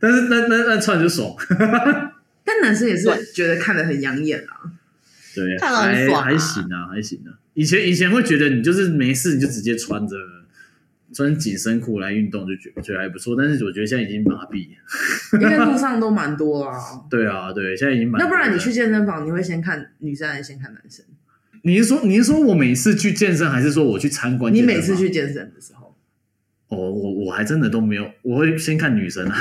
[0.00, 1.34] 但是那那那穿就爽，
[2.44, 4.66] 但男生也是觉得看得很养眼啊。
[5.34, 7.30] 对，看了很还爽啊还行啊，还行啊。
[7.54, 10.16] 以前以前会觉得你就是没事你就直接穿着
[11.14, 15.40] 穿紧身裤来运动就觉觉得还不错，但是我觉得现在已经麻痹了。
[15.40, 16.76] 因为路上都蛮多啊。
[17.08, 18.20] 对啊，对，现在已经蛮。
[18.20, 21.04] 那不然你去健身房，你会先看女生还是先看男生？
[21.62, 24.52] 你是说你是说我每次去健身，还是说我去参观？
[24.52, 25.96] 你每次去健身的时候，
[26.68, 29.36] 哦，我我还真的都没有，我会先看女生啊。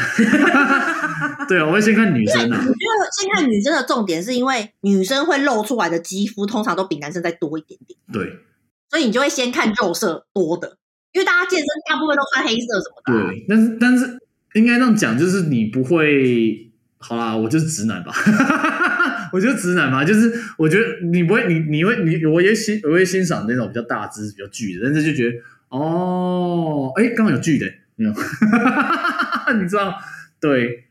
[1.49, 2.57] 对啊，我会先看女生啊。
[2.59, 8.39] 我觉得先看女生的重点是因为女生会露出来的肌肤通常都比男生再多一点点，对
[8.89, 10.77] 所以你就会先看肉色多的，
[11.13, 14.19] 因为大家健身大部分都穿黑色什么的啊、对，但是但是
[14.53, 18.11] 应该这样讲，就是你不会，好啦，我就是直男吧。
[19.33, 25.37] 我觉得直男嘛，就是我觉得你不会，你你会你我也欣我也欣赏那种比较大只、比较巨的，但是就觉得
[25.69, 28.11] 哦，哎，刚好有巨的，没有，
[29.59, 29.95] 你知道？
[30.39, 30.85] 对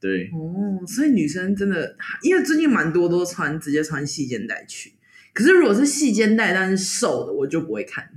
[0.00, 4.92] 对，哦，所以女生真的，因为最近蛮多都穿直接穿细肩带去，
[5.32, 8.10] 可是如果是细肩带但是瘦的，我就不会看。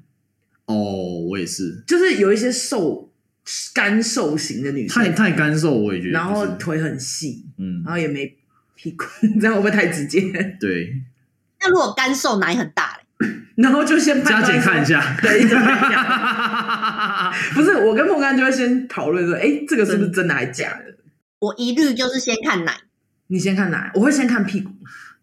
[0.66, 3.12] 哦，我也是，就是有一些瘦
[3.74, 8.38] 干瘦型的女生，太太干瘦，我也觉得、然后腿很细，嗯然，后也没
[8.76, 9.06] 屁股，
[9.42, 10.22] 这样会不会太直接？
[10.60, 10.94] 对，
[11.62, 15.18] 那如果干瘦奶很大嘞， 然后就先加减看一，下。
[15.22, 17.34] 对，一直看一下。
[17.54, 20.96] 不是，我跟莫干就会先讨论说，哎，这个是不是真的还是假的？
[21.40, 22.74] 我一律就是先看奶。
[23.28, 23.92] 你先看奶？
[23.96, 24.72] 我会先看屁股。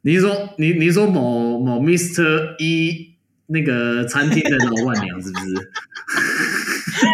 [0.02, 3.09] 你是说你你是说某某 Mister 一
[3.52, 5.54] 那个餐厅的老板娘是不是？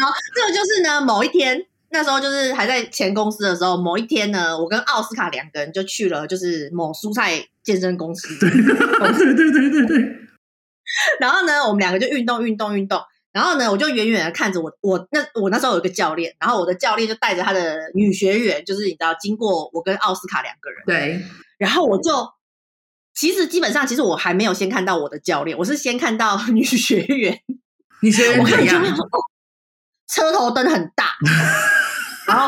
[0.00, 8.38] 好，这个就是呢，某一天那时候就是还在前公司的时候，某一天呢，我跟奥斯卡两个人就去了，就是某蔬菜健身公司。
[8.38, 10.18] 对 对对对对。
[11.20, 13.00] 然后呢，我们两个就运动运动运动。
[13.32, 21.24] 然后呢，我就远远的看着我，我那我那时候有一个教练，然后我的教练就带着他的女学员，就是你知道，经过我跟奥斯卡两个人，对，
[21.56, 22.12] 然后我就
[23.14, 27.40] 其实基本上，其实我还没有先看到我的教练，我是先看到 女学员，
[28.02, 28.80] 女学员我看怎样？
[28.80, 29.20] 女学员说，哦，
[30.08, 31.12] 车头灯很大，
[32.26, 32.46] 然后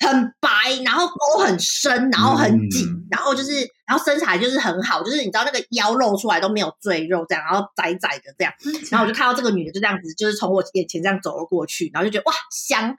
[0.00, 0.50] 很白，
[0.84, 3.52] 然后沟很深，然后很紧，嗯然后就是，
[3.86, 8.52] 然后身材就是很好，就是你知道那个腰露出来都没有赘肉这样，然后窄窄的这样，
[8.90, 12.96] 然后我就看到这个女的就这样子，就是从我眼前这样走了过去，然后就觉得哇香。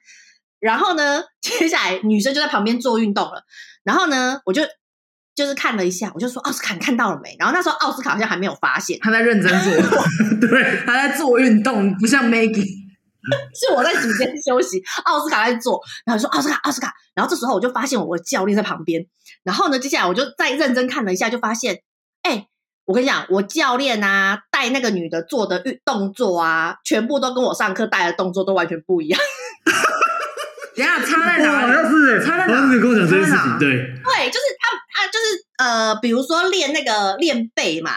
[0.59, 3.43] 然后呢，接下来女生就在旁边做运动了，
[3.83, 4.61] 然后呢，我就
[5.35, 7.35] 就是看了一下，我就说奥斯卡你看到了没？
[7.39, 9.73] 然后那时候奥斯卡好像还没有发现，他在认真做，
[10.47, 12.81] 对，他在做运动，不像 Maggie。
[13.53, 19.05] 是我在组间休息，奥斯卡在做，然后说奥斯卡奥斯卡，然后这时候我就发现我的教练在旁边，
[19.43, 21.81] 然后呢，接下来我就再认真看了一下，就发现，
[22.23, 22.47] 哎，
[22.85, 29.19] 我跟你讲，我教练啊带那个女的做的运动作啊，全部都跟我上课带的动作都完全不一样。
[30.81, 31.67] 等下差在哪好？
[31.71, 37.91] 像是，差在哪好像是跟我讲这件事情，对，对，就是他他就是呃，比如说练那个练背嘛，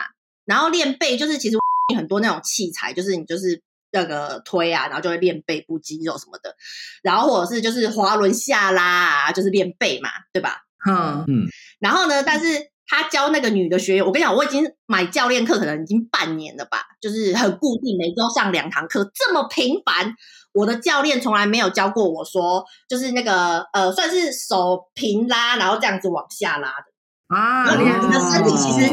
[0.44, 1.56] 然后练背就是其实
[1.96, 3.62] 很多那种器材，就是你就是。
[3.96, 6.56] 那个推啊，然后就会练背部肌肉什么的，
[7.04, 10.62] 然后或者是就是滑轮下拉啊，就是练背嘛，对吧？
[10.84, 11.46] 嗯嗯，
[11.78, 20.16] 然后呢，但是他教那个女的学员，我跟你讲，我已经买教练课可能已经半年了吧，就是很固定，每周上两堂课，这么频繁。
[20.54, 26.94] 我的教练从来没有教过我说，就是那个呃，算是手平拉，然后这样子往下拉的。
[27.26, 28.86] 啊，你的身体其实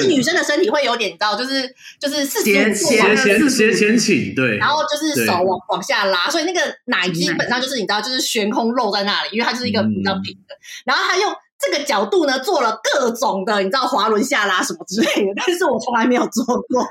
[0.00, 1.62] 是女生的身体会有点，你知道，就是
[2.00, 10.56] 就是四十斜五斜度斜前斜前倾，对然，后就是手往往下拉，所以那个奶基本上就是你知道，就是悬空露在那里，因为它就是一个比较平的。
[10.86, 16.88] 然后他用这个角度呢，做了各种的，你知道滑轮下拉什么之类的，但是我从来没有做过。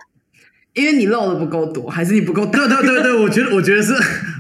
[0.74, 2.68] 因为你露的不够多，还是你不够大？
[2.68, 3.94] 对对对对，我觉得我觉得是，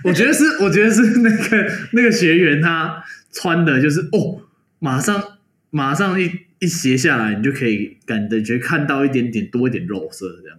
[0.03, 4.41] 我觉得是，我觉得是那个那个学员他穿的就是哦，
[4.79, 5.23] 马上
[5.69, 10.57] 马上一一斜下来，你就可以感觉看到一点点多一点肉色这样。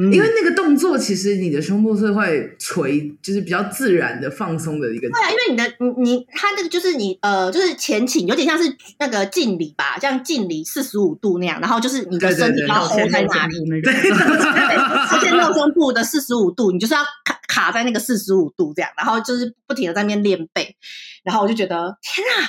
[0.00, 0.12] 嗯。
[0.12, 5.08] 因为那个动作，其实你的胸部是会垂，就是比较自然的放松的一个。
[5.10, 20.76] 对啊，因为你的你你它那个就是你呃，就是前倾，有点像是那个敬礼吧，像敬礼四十五度那样，然后就是你的对对对，身体要 hold 在哪里， 那个，而且露胸部的四十五度，你就是要卡卡在那个四十五度这样，然后就是不停的在那边练背，
[21.24, 22.48] 然后我就觉得天啊，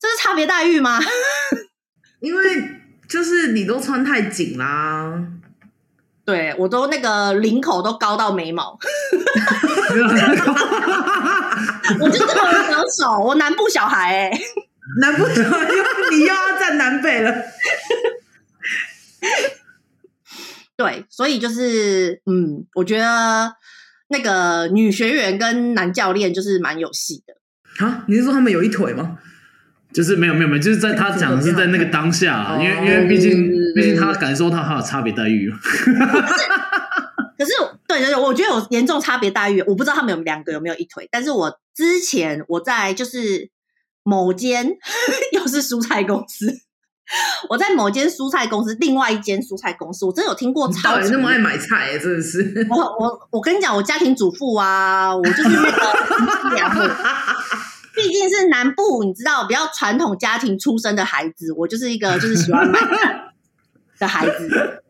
[0.00, 1.00] 这是差别待遇吗？
[2.20, 2.42] 因为
[3.08, 5.26] 就是你都穿太紧啦，
[6.24, 8.78] 对我都那个领口都高到眉毛，
[12.00, 14.40] 我就这么得手，我南部小孩哎、欸，
[15.02, 15.68] 南部小孩，
[16.12, 17.34] 你又要站南北了。
[20.76, 23.54] 对，所以就是嗯，我觉得
[24.08, 28.04] 那个女学员跟男教练就是蛮有戏的啊。
[28.06, 29.18] 你是说他们有一腿吗？
[29.94, 35.52] 就是没有没有没有，就是在他讲的是在那个当下，啊， 因为因为毕竟毕竟他感受到他有差别待遇。
[37.38, 37.52] 可是
[37.88, 39.60] 对对对，我觉得有严重差别待遇。
[39.62, 43.50] 我不知道他们有两个有没有一腿，但是我之前我在就是
[44.04, 44.68] 某间
[45.32, 46.46] 又是蔬菜公司。
[47.50, 50.98] 我在某间蔬菜公司，另外一间蔬菜公司，我真的有听过超。
[51.00, 52.66] 你那么爱买菜、欸，真的是。
[52.70, 55.70] 我我我跟你讲，我家庭主妇啊，我就是那个。
[57.94, 63.32] 毕竟是南部，你知道比较传统家庭出身的孩子，我就是一个就是喜欢买菜
[63.98, 64.82] 的孩子。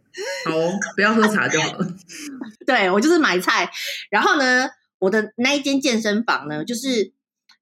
[0.44, 0.52] 好，
[0.94, 1.86] 不要喝茶就好了。
[2.66, 3.70] 对，我就是买菜。
[4.10, 7.12] 然后呢，我的那一间健身房呢，就是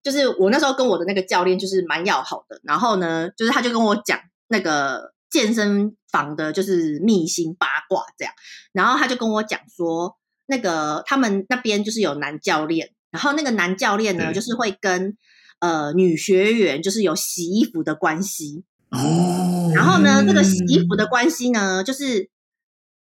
[0.02, 2.60] 就是我那时候跟我的那个教练就是蛮要好的。
[2.64, 4.18] 然后呢，就是他就跟我讲。
[4.52, 8.34] 那个健身房的就是秘辛八卦这样，
[8.72, 15.16] 然后他就跟我讲说，那个他们那边就是有男教练，然后那个男教练呢，就是会跟
[15.60, 22.28] 呃女学员就是有洗衣服的关系哦，然后呢，这个洗衣服的关系呢，就是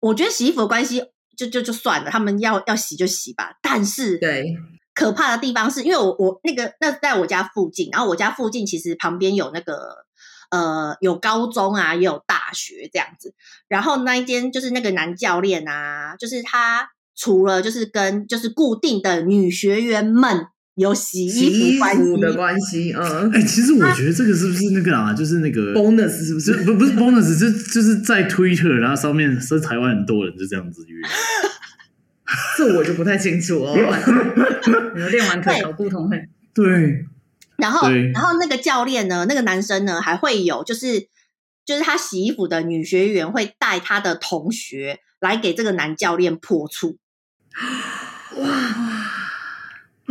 [0.01, 1.03] 我觉得洗衣服的关系
[1.37, 4.57] 就就就算了，他们要要洗就洗吧，但是对
[4.93, 10.05] 可怕的地方是因为我我那个那在我家附近，然后我家附近其实旁边有那个。
[10.51, 13.33] 呃，有高中啊，也有大学这样子。
[13.69, 25.13] 然后那一间就是那个男教练啊，就是他除了就是跟就是固定的女学员们有洗衣服的关系，嗯，哎、欸，其实我觉得这个是不是那个啊？
[25.15, 26.53] 就是那个 bonus 是不是？
[26.63, 31.01] 不不是 bonus，就就是在 Twitter 然后上面是台湾很多人就这样子约。
[32.57, 33.75] 这我就不太清楚哦。
[35.11, 37.05] 练完可搞不同会对。
[37.57, 41.07] 然后，然后那个教练呢，那个男生呢，还会有就是
[41.65, 46.97] 就是他洗衣服的女学员会带他的同学来给这个男教练破处。
[48.37, 49.20] 哇，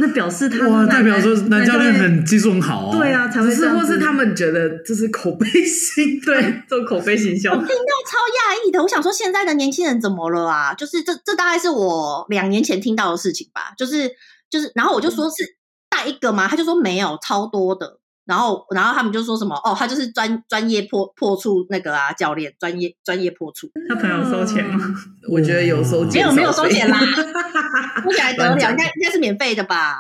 [0.01, 2.97] 那表示他哇，代表说男教练很技术很好哦。
[2.99, 7.53] 对啊，才会是或是他们觉得这是口碑型，对，做口碑行销。
[7.53, 7.73] 我听到
[8.09, 10.75] 超讶异的，我想说现在的年轻人怎么了啊？
[10.75, 13.73] 就是这这大概是我两年前听到的事情吧。
[13.77, 14.11] 就是
[14.51, 15.57] 就是，然后我就说是。
[15.93, 16.47] 带一个吗？
[16.47, 17.99] 他就说没有，超多的。
[18.31, 19.57] 然后，然后他们就说什么？
[19.65, 23.69] 哦，他就是专专业破破处那个啊，教练专业专业破处。
[23.89, 24.79] 他朋友收钱吗？
[25.29, 27.01] 我觉得有收钱，没有没有收钱啦，
[28.05, 29.97] 不起来得了，应该应该是免费的吧？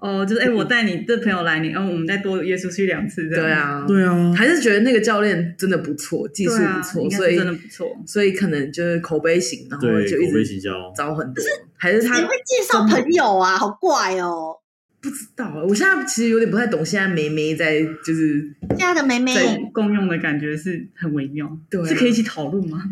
[0.00, 3.84] 哦，就是哎，我带你的朋友来，你，然后我们再多约出去两次，这样。
[3.86, 10.60] 对啊，对啊，还是觉得那个教练真的不错，技术不错，所以真的不错，所以可能就是口碑型，然后就一直
[10.96, 11.44] 招很多。
[11.76, 13.58] 还是他会介绍朋友啊？
[13.58, 14.58] 好怪哦。
[15.08, 19.32] 不知道，我现在其实有点不太懂，现在梅梅在就是现在的梅梅
[19.72, 22.84] 共用的感觉是很微妙，对，是可以一起讨论吗？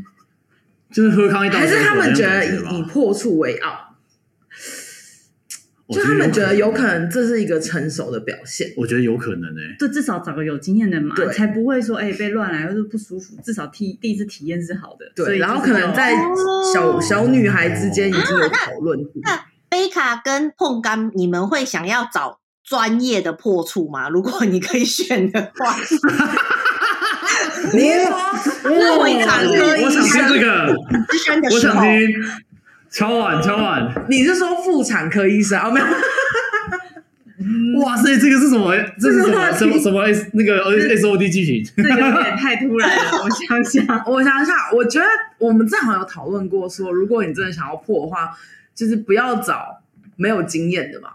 [0.90, 3.96] 就是喝康一道，还是他们觉得以以破处为傲？
[5.88, 9.76] 就他们觉得有可能这是一个成熟的表现，我觉得有可能诶、欸。
[9.78, 15.12] 就至少找个有经验的嘛，才不会说哎、欸、被乱来或者不舒服，至少第第一次体验是好的。
[15.14, 16.12] 对，然后可能在
[16.74, 18.98] 小小女孩之间已经有讨论。
[19.68, 24.08] 贝卡跟碰干，你们会想要找专业的破处吗？
[24.08, 25.76] 如果你可以选的话，
[27.72, 28.10] 你说，
[28.64, 30.74] 那我想听，我想听这个，
[31.52, 32.12] 我想听，
[32.90, 35.70] 敲碗敲碗，你是说妇产科医生啊？
[35.70, 35.86] 没有，
[37.84, 38.74] 哇塞，这个是什么？
[38.98, 39.52] 这是什么？
[39.52, 40.64] 什么什么 S 那个
[40.96, 41.64] S O D 剧情？
[41.76, 43.22] 这 有点太突然了。
[43.22, 45.06] 我想想，我想想，我觉得
[45.38, 48.36] 我们正好有讨论过，说如果你真的想要破的话。
[48.76, 49.82] 就是不要找
[50.14, 51.08] 没有经验的嘛，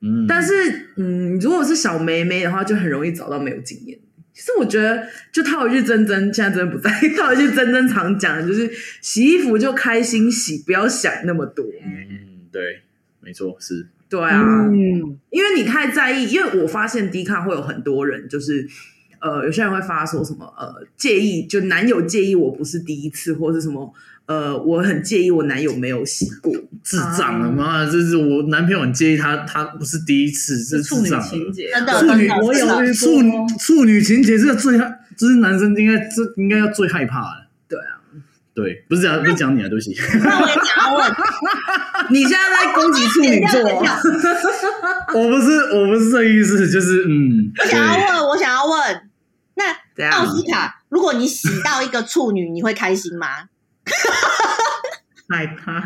[0.00, 3.98] 嗯，但是嗯，如果是小妹妹的话，就很容易找到没有经验。
[4.32, 8.70] 其实我觉得，就套一句珍珍现在真的不在， 套一句珍珍常讲的就是
[9.00, 11.64] 洗衣服就开心洗，不要想那么多。
[11.84, 12.82] 嗯，对，
[13.20, 18.68] 没错，是，对啊，嗯，因为你太在意，因为我发现 D 卡会有很多人，就是
[19.20, 23.92] 呃，有些人会发说什么呃，介意就男友介意我不是第一次，或是什么。
[24.26, 26.52] 呃，我很介意我男友没有洗过，
[26.84, 37.46] 智障了妈，这是我男朋友很介意他，他不是第一次，这是处女情节，真的，处女，我有处女处女情节，这个最害，这是男生应该这应该要最害怕的。
[37.70, 38.04] 对啊，
[38.54, 39.96] 对，不是讲不是讲你啊，对不起。
[40.22, 41.10] 那我也想要问，
[42.12, 43.62] 你现在在攻击处女座，
[45.14, 49.07] 我不是我不是这意思，就是嗯，我想要问，我想要问，
[50.06, 53.26] 奥斯卡，如果你洗到一个处女， 你会开心吗？
[55.28, 55.82] 害怕。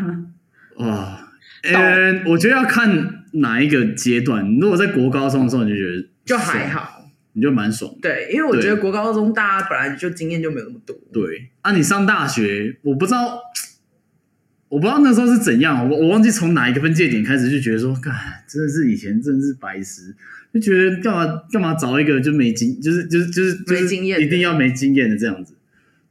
[0.77, 1.29] 哇，
[1.63, 4.57] 呃，我觉得要看哪一个阶段。
[4.59, 6.99] 如果在国高中的时候，你就觉得就还，好。
[7.35, 7.91] 你就蛮爽。
[7.99, 10.95] 对，因为我觉得国高中大家本来就经验就没有那么多。
[11.11, 13.39] 对啊，你上大学，我不知道，
[14.73, 18.11] 我不知道那时候是怎样，我我忘记从哪一个分界点开始就觉得说，干，
[18.47, 20.15] 真的是以前真的是白痴，
[20.51, 25.53] 就觉得干嘛干嘛找一个就没经，就是就是就是就是没经验的一定要没经验的这样子。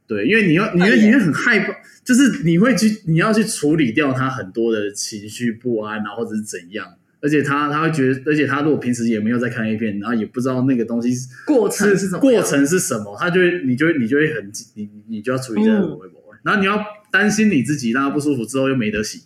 [0.07, 1.73] 对，因为你要，你会你会很害怕，
[2.05, 6.87] 就是你会去，你要去处理掉他很多的情绪不安啊，或者是怎样。
[7.19, 19.23] 而且他他会觉得，而且他如果平时也没有在看 A 片，然后也不知道那个东西是过程是什么过程是什么，他就会你就会你就会很你你就要处理这个微博，然后你要担心你自己让他不舒服之后又没得洗，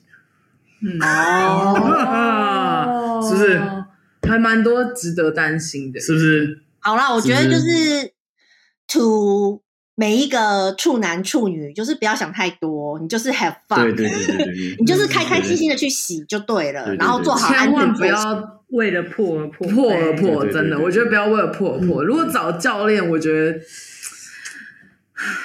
[0.82, 3.59] 嗯，哦， 是不是？
[4.28, 5.99] 还蛮多值得担心的。
[5.99, 6.61] 是不是？
[6.80, 8.11] 好啦，我觉得就是
[8.88, 9.61] to
[9.95, 18.28] 每一个处男处女，就是不要想太多，你就是 have fun，对对对对你就是开开心心的去洗就对了，然后做好安千万不全措施。
[18.28, 22.03] 要为了破而破，破而破，真的，我觉得不要为了破而破。
[22.03, 23.57] 如果找教练，我觉得，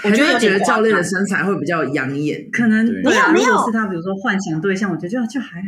[0.04, 2.48] 我觉得觉得教练的身材会比较养眼。
[2.50, 5.66] 可能对对啊没有没有如果是他，比如说幻想对象，我觉得就就还好。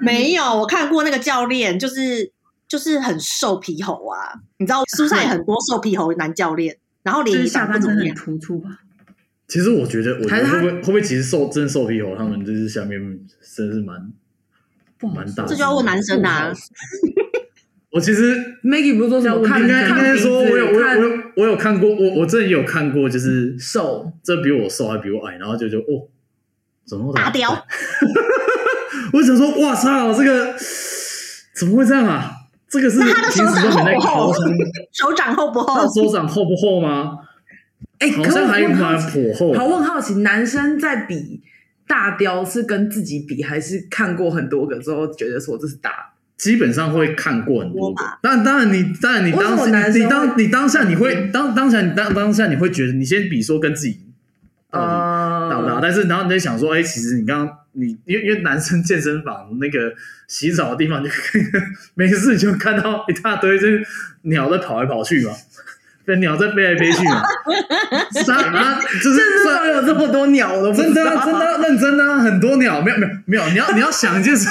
[0.00, 2.32] 没有，我看过那个教练，就是
[2.68, 8.38] 就是很瘦皮猴啊，你知道，书上也很多瘦皮猴男教练，然后脸下长不怎么样半身很。
[8.38, 8.80] 突出吧？
[9.48, 13.00] 其实我觉得，我觉得会不会会不会其实瘦真的瘦皮猴，他们就是下面
[13.56, 14.12] 真是蛮
[15.14, 16.52] 蛮大，这就要问男生啊。
[17.92, 26.06] 我其实 Maggie 不是说什么看应该应该说，我有我有我有我有看过，我我真的有看过，就是瘦，这比我瘦还比我矮，然后就就哦，
[26.86, 27.50] 怎么大雕？
[29.12, 30.54] 我想说，哇操，这个
[31.56, 32.32] 怎么会这样啊？
[32.68, 34.32] 这个是他的手平时都没在 掌厚不厚，
[34.92, 35.94] 手掌厚不他厚？
[35.94, 37.18] 手掌厚不厚吗？
[37.98, 39.52] 哎，好像还蛮颇厚。
[39.52, 41.42] 好，我很好奇，男生在比
[41.88, 46.09] 大雕是跟自己比，还是看过很多个之后觉得说这是大？
[46.40, 54.00] 基本上会看过很多吧，当然当然你当然你当你男生会当你当下你会当当下你当当下你会觉得你先比说跟自己
[54.70, 54.86] 到底
[55.50, 59.92] 大不但是然后你在想说，哎、其实你刚刚你因为因为男生健身房那个
[60.28, 61.10] 洗澡的地方，就
[61.94, 63.84] 每次你就看到一大堆就是
[64.22, 65.32] 鸟在跑来跑去嘛，
[66.06, 67.22] 对，鸟在飞来飞去嘛，
[68.24, 74.48] 啥啊，啊就是健身房有这么多鸟，我都不真的、啊、真的、啊、认真的、啊、很多鸟，没有没有没有，你要你要想一件事，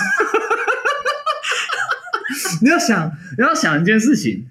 [2.61, 4.45] 你要想你要想一件事情，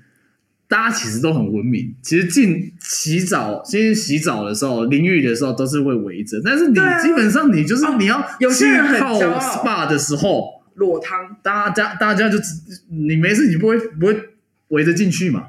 [0.68, 11.36] 大家其实都很文明，其实进洗澡，先洗澡的时候，淋浴的时候都是会围着，但是你基本上你就是哦你要有些人很 SPA 的时候，裸汤。
[11.42, 12.52] 大家大家就只
[12.90, 14.18] 你没事，你不会不会
[14.68, 15.48] 围着进去嘛？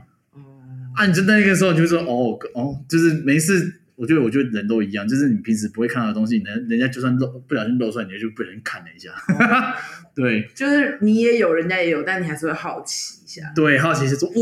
[0.96, 3.79] 啊，你就那个时候你就说哦哦，就是没事。
[4.00, 9.12] 我觉得我觉得人都一样，就是你平时不会看到的东西，人人家就算露不小心露出来，你就不小心看了一下。
[10.16, 13.42] 对就是你也有，人家也有，但你还是会好奇一下。
[13.54, 14.34] 对，好奇是说，哦，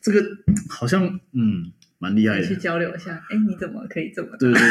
[0.00, 0.24] 这个
[0.70, 2.56] 好像嗯蛮厉害的去。
[2.56, 3.12] 交流一下。
[3.30, 4.28] 哎，你怎么可以这么？
[4.38, 4.68] 对对对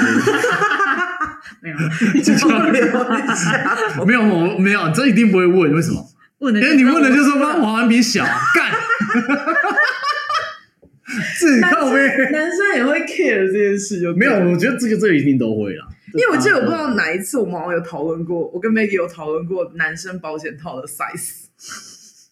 [1.61, 1.77] 没有，
[2.21, 6.03] 交流一下，没有我没有，这一定不会问，为什么？
[6.39, 8.71] 问的因为你问的就是说，妈，我比小干。
[11.39, 11.99] 自己靠背
[12.31, 15.87] 男生也会 care 这件事就，没有，我觉得这个这个一定都会啦。
[16.13, 21.47] 因为我记得我不知道哪一次我们好像有讨论过，我跟 Maggie 有讨论过男生保险套的 size。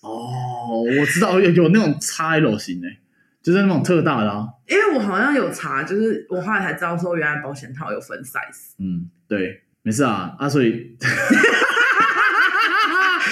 [0.01, 2.87] 哦，我知道有有那种 XL 型的，
[3.43, 4.47] 就是那种特大的啊。
[4.67, 8.73] 因为我好像有查，就是我后来才知道说，原来保险套有分 size。
[8.79, 10.95] 嗯，对，没事啊啊，所以，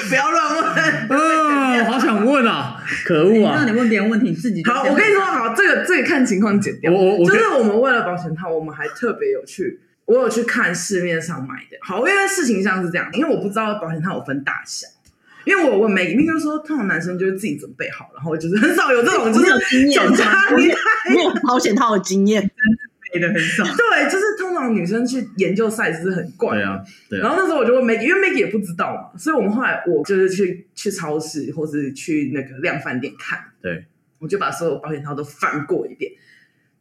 [0.10, 0.64] 不要乱问。
[1.80, 3.78] 哦，好想问啊， 可恶啊让你！
[3.78, 6.92] 问别人问题，你自己好，我跟你说，好，这个这个看情况剪掉。
[6.92, 11.78] 我我我就是我们为了保险套，我们还特别有去，我有去看市面上买的。
[11.82, 14.88] 好，因为事情上是这样，因为我不知道保险套有分大小。
[15.46, 22.50] 因为我有问 Maggie，Maggie 就说，通常男生就是自己准备好，然后就是很少有这种就是经验总差我你没有保险套的经验，
[23.14, 23.64] 背的很少。
[23.78, 26.64] 对，就是通常女生去研究 size 是很怪的。
[26.64, 33.86] 对啊，对啊，然后那时候我就问 Maggie，因为 Maggie 也不知道嘛，所以我们后来我就是去去超市或是去那个量贩店看，对，
[34.20, 36.12] 我就把所有保险套都翻过一遍，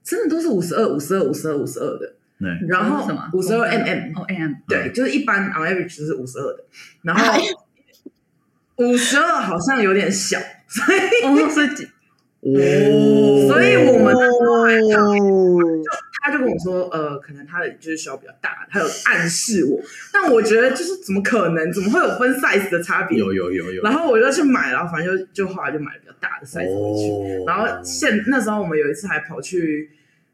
[0.03, 3.31] 真的都是五十二、五十二、五十二、五十二的，对，然后什么？
[3.33, 4.55] 五十二 mm，哦，mm。
[4.67, 6.65] 对，就是一般 on average 就是五十二的，
[7.03, 7.41] 然后
[8.77, 11.67] 五十二好像有点小，所以哦，所以
[12.45, 15.72] 哦，所以我们那时候还哦
[16.23, 19.81] 他就跟我说，呃，可能他的就是需要比较大，他有暗示我，
[20.13, 23.19] 但我觉得就是怎么可能，怎么会有分 size 的差别？
[23.19, 23.83] 有有有有。
[23.83, 27.11] 然后我就去买，然后反正就就后来就买了比较大的 size 回去。
[27.11, 29.91] 哦、然后现那时候我们有一次还跑去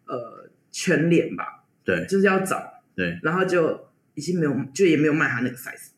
[0.06, 2.62] 呃全脸吧，对，就是要找，
[2.94, 5.92] 对，然后就已经没有，就也没有卖他那个 size。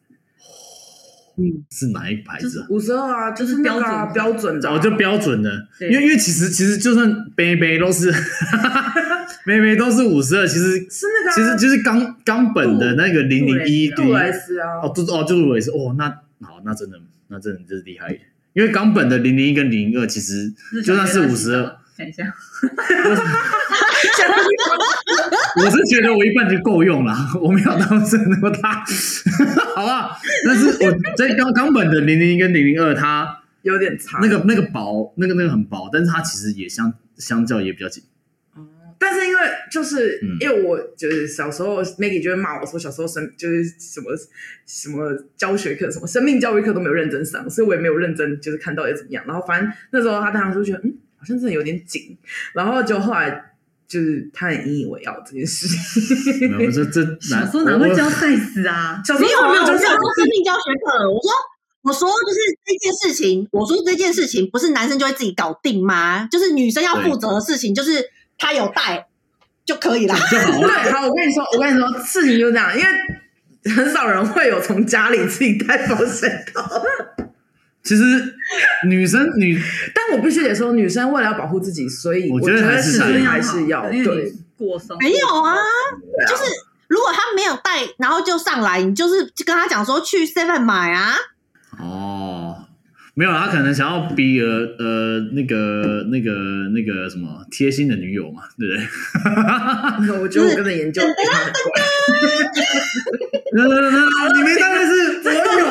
[1.36, 2.66] 嗯，是哪一牌子啊？
[2.68, 5.50] 五十二啊，就是标准啊标准的，哦，就标准的。
[5.80, 8.12] 因为因为其实其实就算杯杯都是，
[9.44, 16.08] 杯杯都是五十二，其实是那个啊，其实就是冈冈本的那个零零一杜蕾斯啊，哦，就是哦，就是杜蕾斯哦，那
[16.40, 18.22] 好，那真的那真的就是厉害一点。
[18.52, 20.52] 因为冈本的零零一跟零零二其实
[20.84, 22.34] 就算是五十二，等一下，
[25.56, 28.84] 我是觉得我一半就够用了，我没有到这那么大，
[29.76, 30.16] 好吧？
[30.44, 38.02] 但是我在冈冈本的零零一跟零零二，它有点长，那个那个薄，那个那个很薄，但是它其实也相相较也比较紧。
[39.00, 39.40] 哦，但是因为
[39.72, 44.10] 就是、嗯、因为我就是小时候，Maggie 就会骂我说，小时候生就是什么
[44.66, 49.24] 什么教学课、什么生命教育课都没有认真上，所以我也没有认真就是看到底怎么样。
[49.26, 52.18] 然后反正那时候他当时就觉得，嗯，好像真的有点紧。
[52.52, 53.52] 然后就后来
[53.88, 56.50] 就是他很引以为傲这件事情。
[56.56, 59.00] 没有，这这小时候哪会教 size 啊？
[59.04, 61.32] 小时候没有啊，我就没有说生命教学课，我说。
[61.82, 66.28] 我说就是这件事情，我说这件事情不是男生就会自己搞定吗？
[66.30, 68.04] 就是女生要负责的事情，就是
[68.40, 69.06] 他有带
[69.64, 70.14] 就可以了。
[70.30, 76.82] 对，好，我跟你说，我跟你说，事情就这样，因为很少人会有从家里自己带保险套。
[77.82, 78.02] 其实
[78.86, 79.58] 女生女，
[79.94, 84.96] 但我必须得说，女生为了要保护自己，所以我觉得还是还是要对过生。
[84.98, 85.54] 没有啊，
[86.28, 86.42] 就是
[86.88, 91.14] 如果他没有带，然后就上来，你就是跟他讲说去 Seven 买啊。
[91.78, 92.19] 哦，
[93.20, 94.48] 没有，他可能想要逼呃
[94.78, 98.74] 呃那个那个那个什么贴心的女友嘛，对不
[100.08, 100.16] 对？
[100.22, 101.02] 我觉得我跟着研究，
[103.52, 105.66] 那那那那你们当然是我有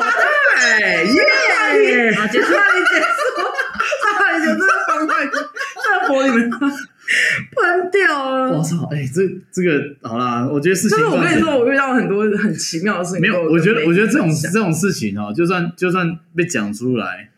[0.59, 2.13] 带，耶！
[2.13, 2.55] 好，结束，结束，
[4.05, 5.41] 哎，有这个方法，这个
[6.07, 6.31] 玻璃
[7.55, 8.59] 喷掉了。
[8.59, 10.95] 我操，哎，这这个好啦，我觉得事情。
[10.99, 13.21] 就是我跟你说，我遇到很多很奇妙的事情。
[13.21, 17.28] 没有，我觉得我觉得这种这种事情哦，就算就算被讲出来，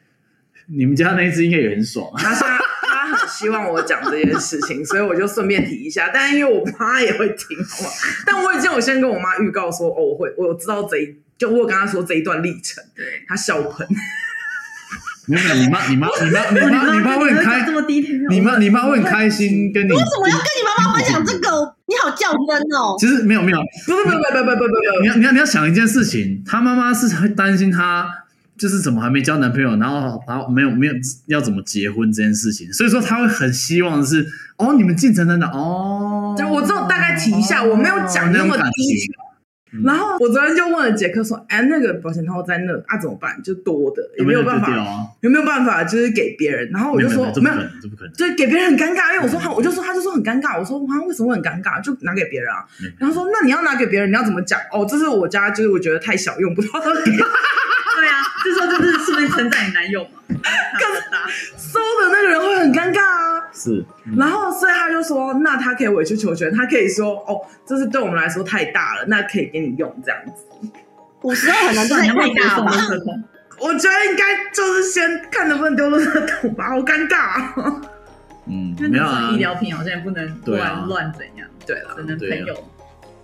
[0.76, 2.10] 你们家那一只应该也很爽。
[2.18, 6.10] 他他他很希望我讲这件事情，所以我就顺便提一下。
[6.14, 7.90] 但是因为我妈也会听，好吗？
[8.26, 12.84] 但我已经有先跟我妈预告说，哦，我会，我知道这一，就我有跟她说这一段历程。
[12.96, 13.88] 对，她笑喷。
[15.28, 17.66] 没有，你妈，你妈， 你妈，你妈，你妈会很开，
[18.30, 19.92] 你妈，你妈会很开心跟你。
[19.92, 21.76] 为什么要跟你妈妈分享这个？
[21.86, 22.96] 你好较真哦。
[22.98, 25.02] 其实没有，没有，不是，不是，不是，不是，不是，不是。
[25.02, 28.21] 你要，你要，你要想一件事情，他妈妈是会担心她
[28.62, 30.94] 就是怎么还没交男朋友，然后，然后没有，没有
[31.26, 34.24] 要怎么结婚这件事情，所以说他会很希望是
[34.60, 36.36] 哦，你们进程真的哦。
[36.38, 39.82] 就我只有大概提一下，我没有讲那么低。
[39.84, 43.42] 然后我昨天就问了杰克说：“哎，那个保险套在那啊，怎么办？
[43.42, 44.70] 就多的，有没有办法？
[45.22, 50.60] 有没有办法就是给别人？”然后我就说：“没有，这不可能。”就给别人很尴尬，因为我说他，我就说他就说很尴尬。
[50.60, 51.82] 我说他为什么会很尴尬？
[51.82, 52.64] 就拿给别人啊。
[53.00, 54.60] 然后说：“那你要拿给别人，你要怎么讲？
[54.72, 57.12] 哦，这是我家，就是我觉得太小用，不知道给。”
[57.98, 60.10] 对啊，这时候就是顺便称赞你男友嘛。
[61.58, 63.48] 收 的那个人会很尴尬啊。
[63.54, 63.86] 是。
[64.18, 70.70] 然后所以他就说：“那他可以委曲求全，他可以说哦，这是对我们来说太大了，那可以给你用这样子。”
[71.24, 72.72] 五十二很难真的太大了吧？
[73.60, 77.82] 我觉得应该就是先看能不能丢垃圾桶吧，好尴尬啊。
[78.48, 81.48] 嗯，没有啊，医疗品好像也不能乱乱怎样。
[81.68, 82.64] 对了，只能朋友。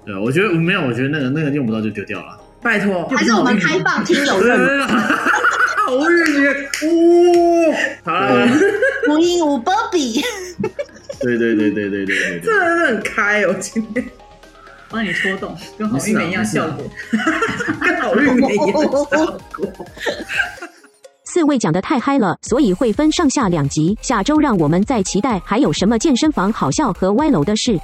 [0.06, 2.40] 对，我觉得没有，我觉得那个那个用不到就丢掉了。
[2.62, 4.88] 拜托，还是我们开放听友 认。
[4.88, 6.70] 好运耶！
[6.84, 8.48] 哦，好了，
[9.10, 10.22] 无音无波比。
[11.22, 14.06] 对对对对对对对，真的很开哦，今天
[14.90, 16.84] 帮你戳动，跟好运梅一样效果，
[17.82, 18.68] 跟好运梅一样
[19.10, 19.72] 效果。
[21.24, 23.98] 四位讲的太嗨了，所以会分上下两集。
[24.02, 27.80] 下周让我们再期待还有什么健身房好笑和歪楼的事。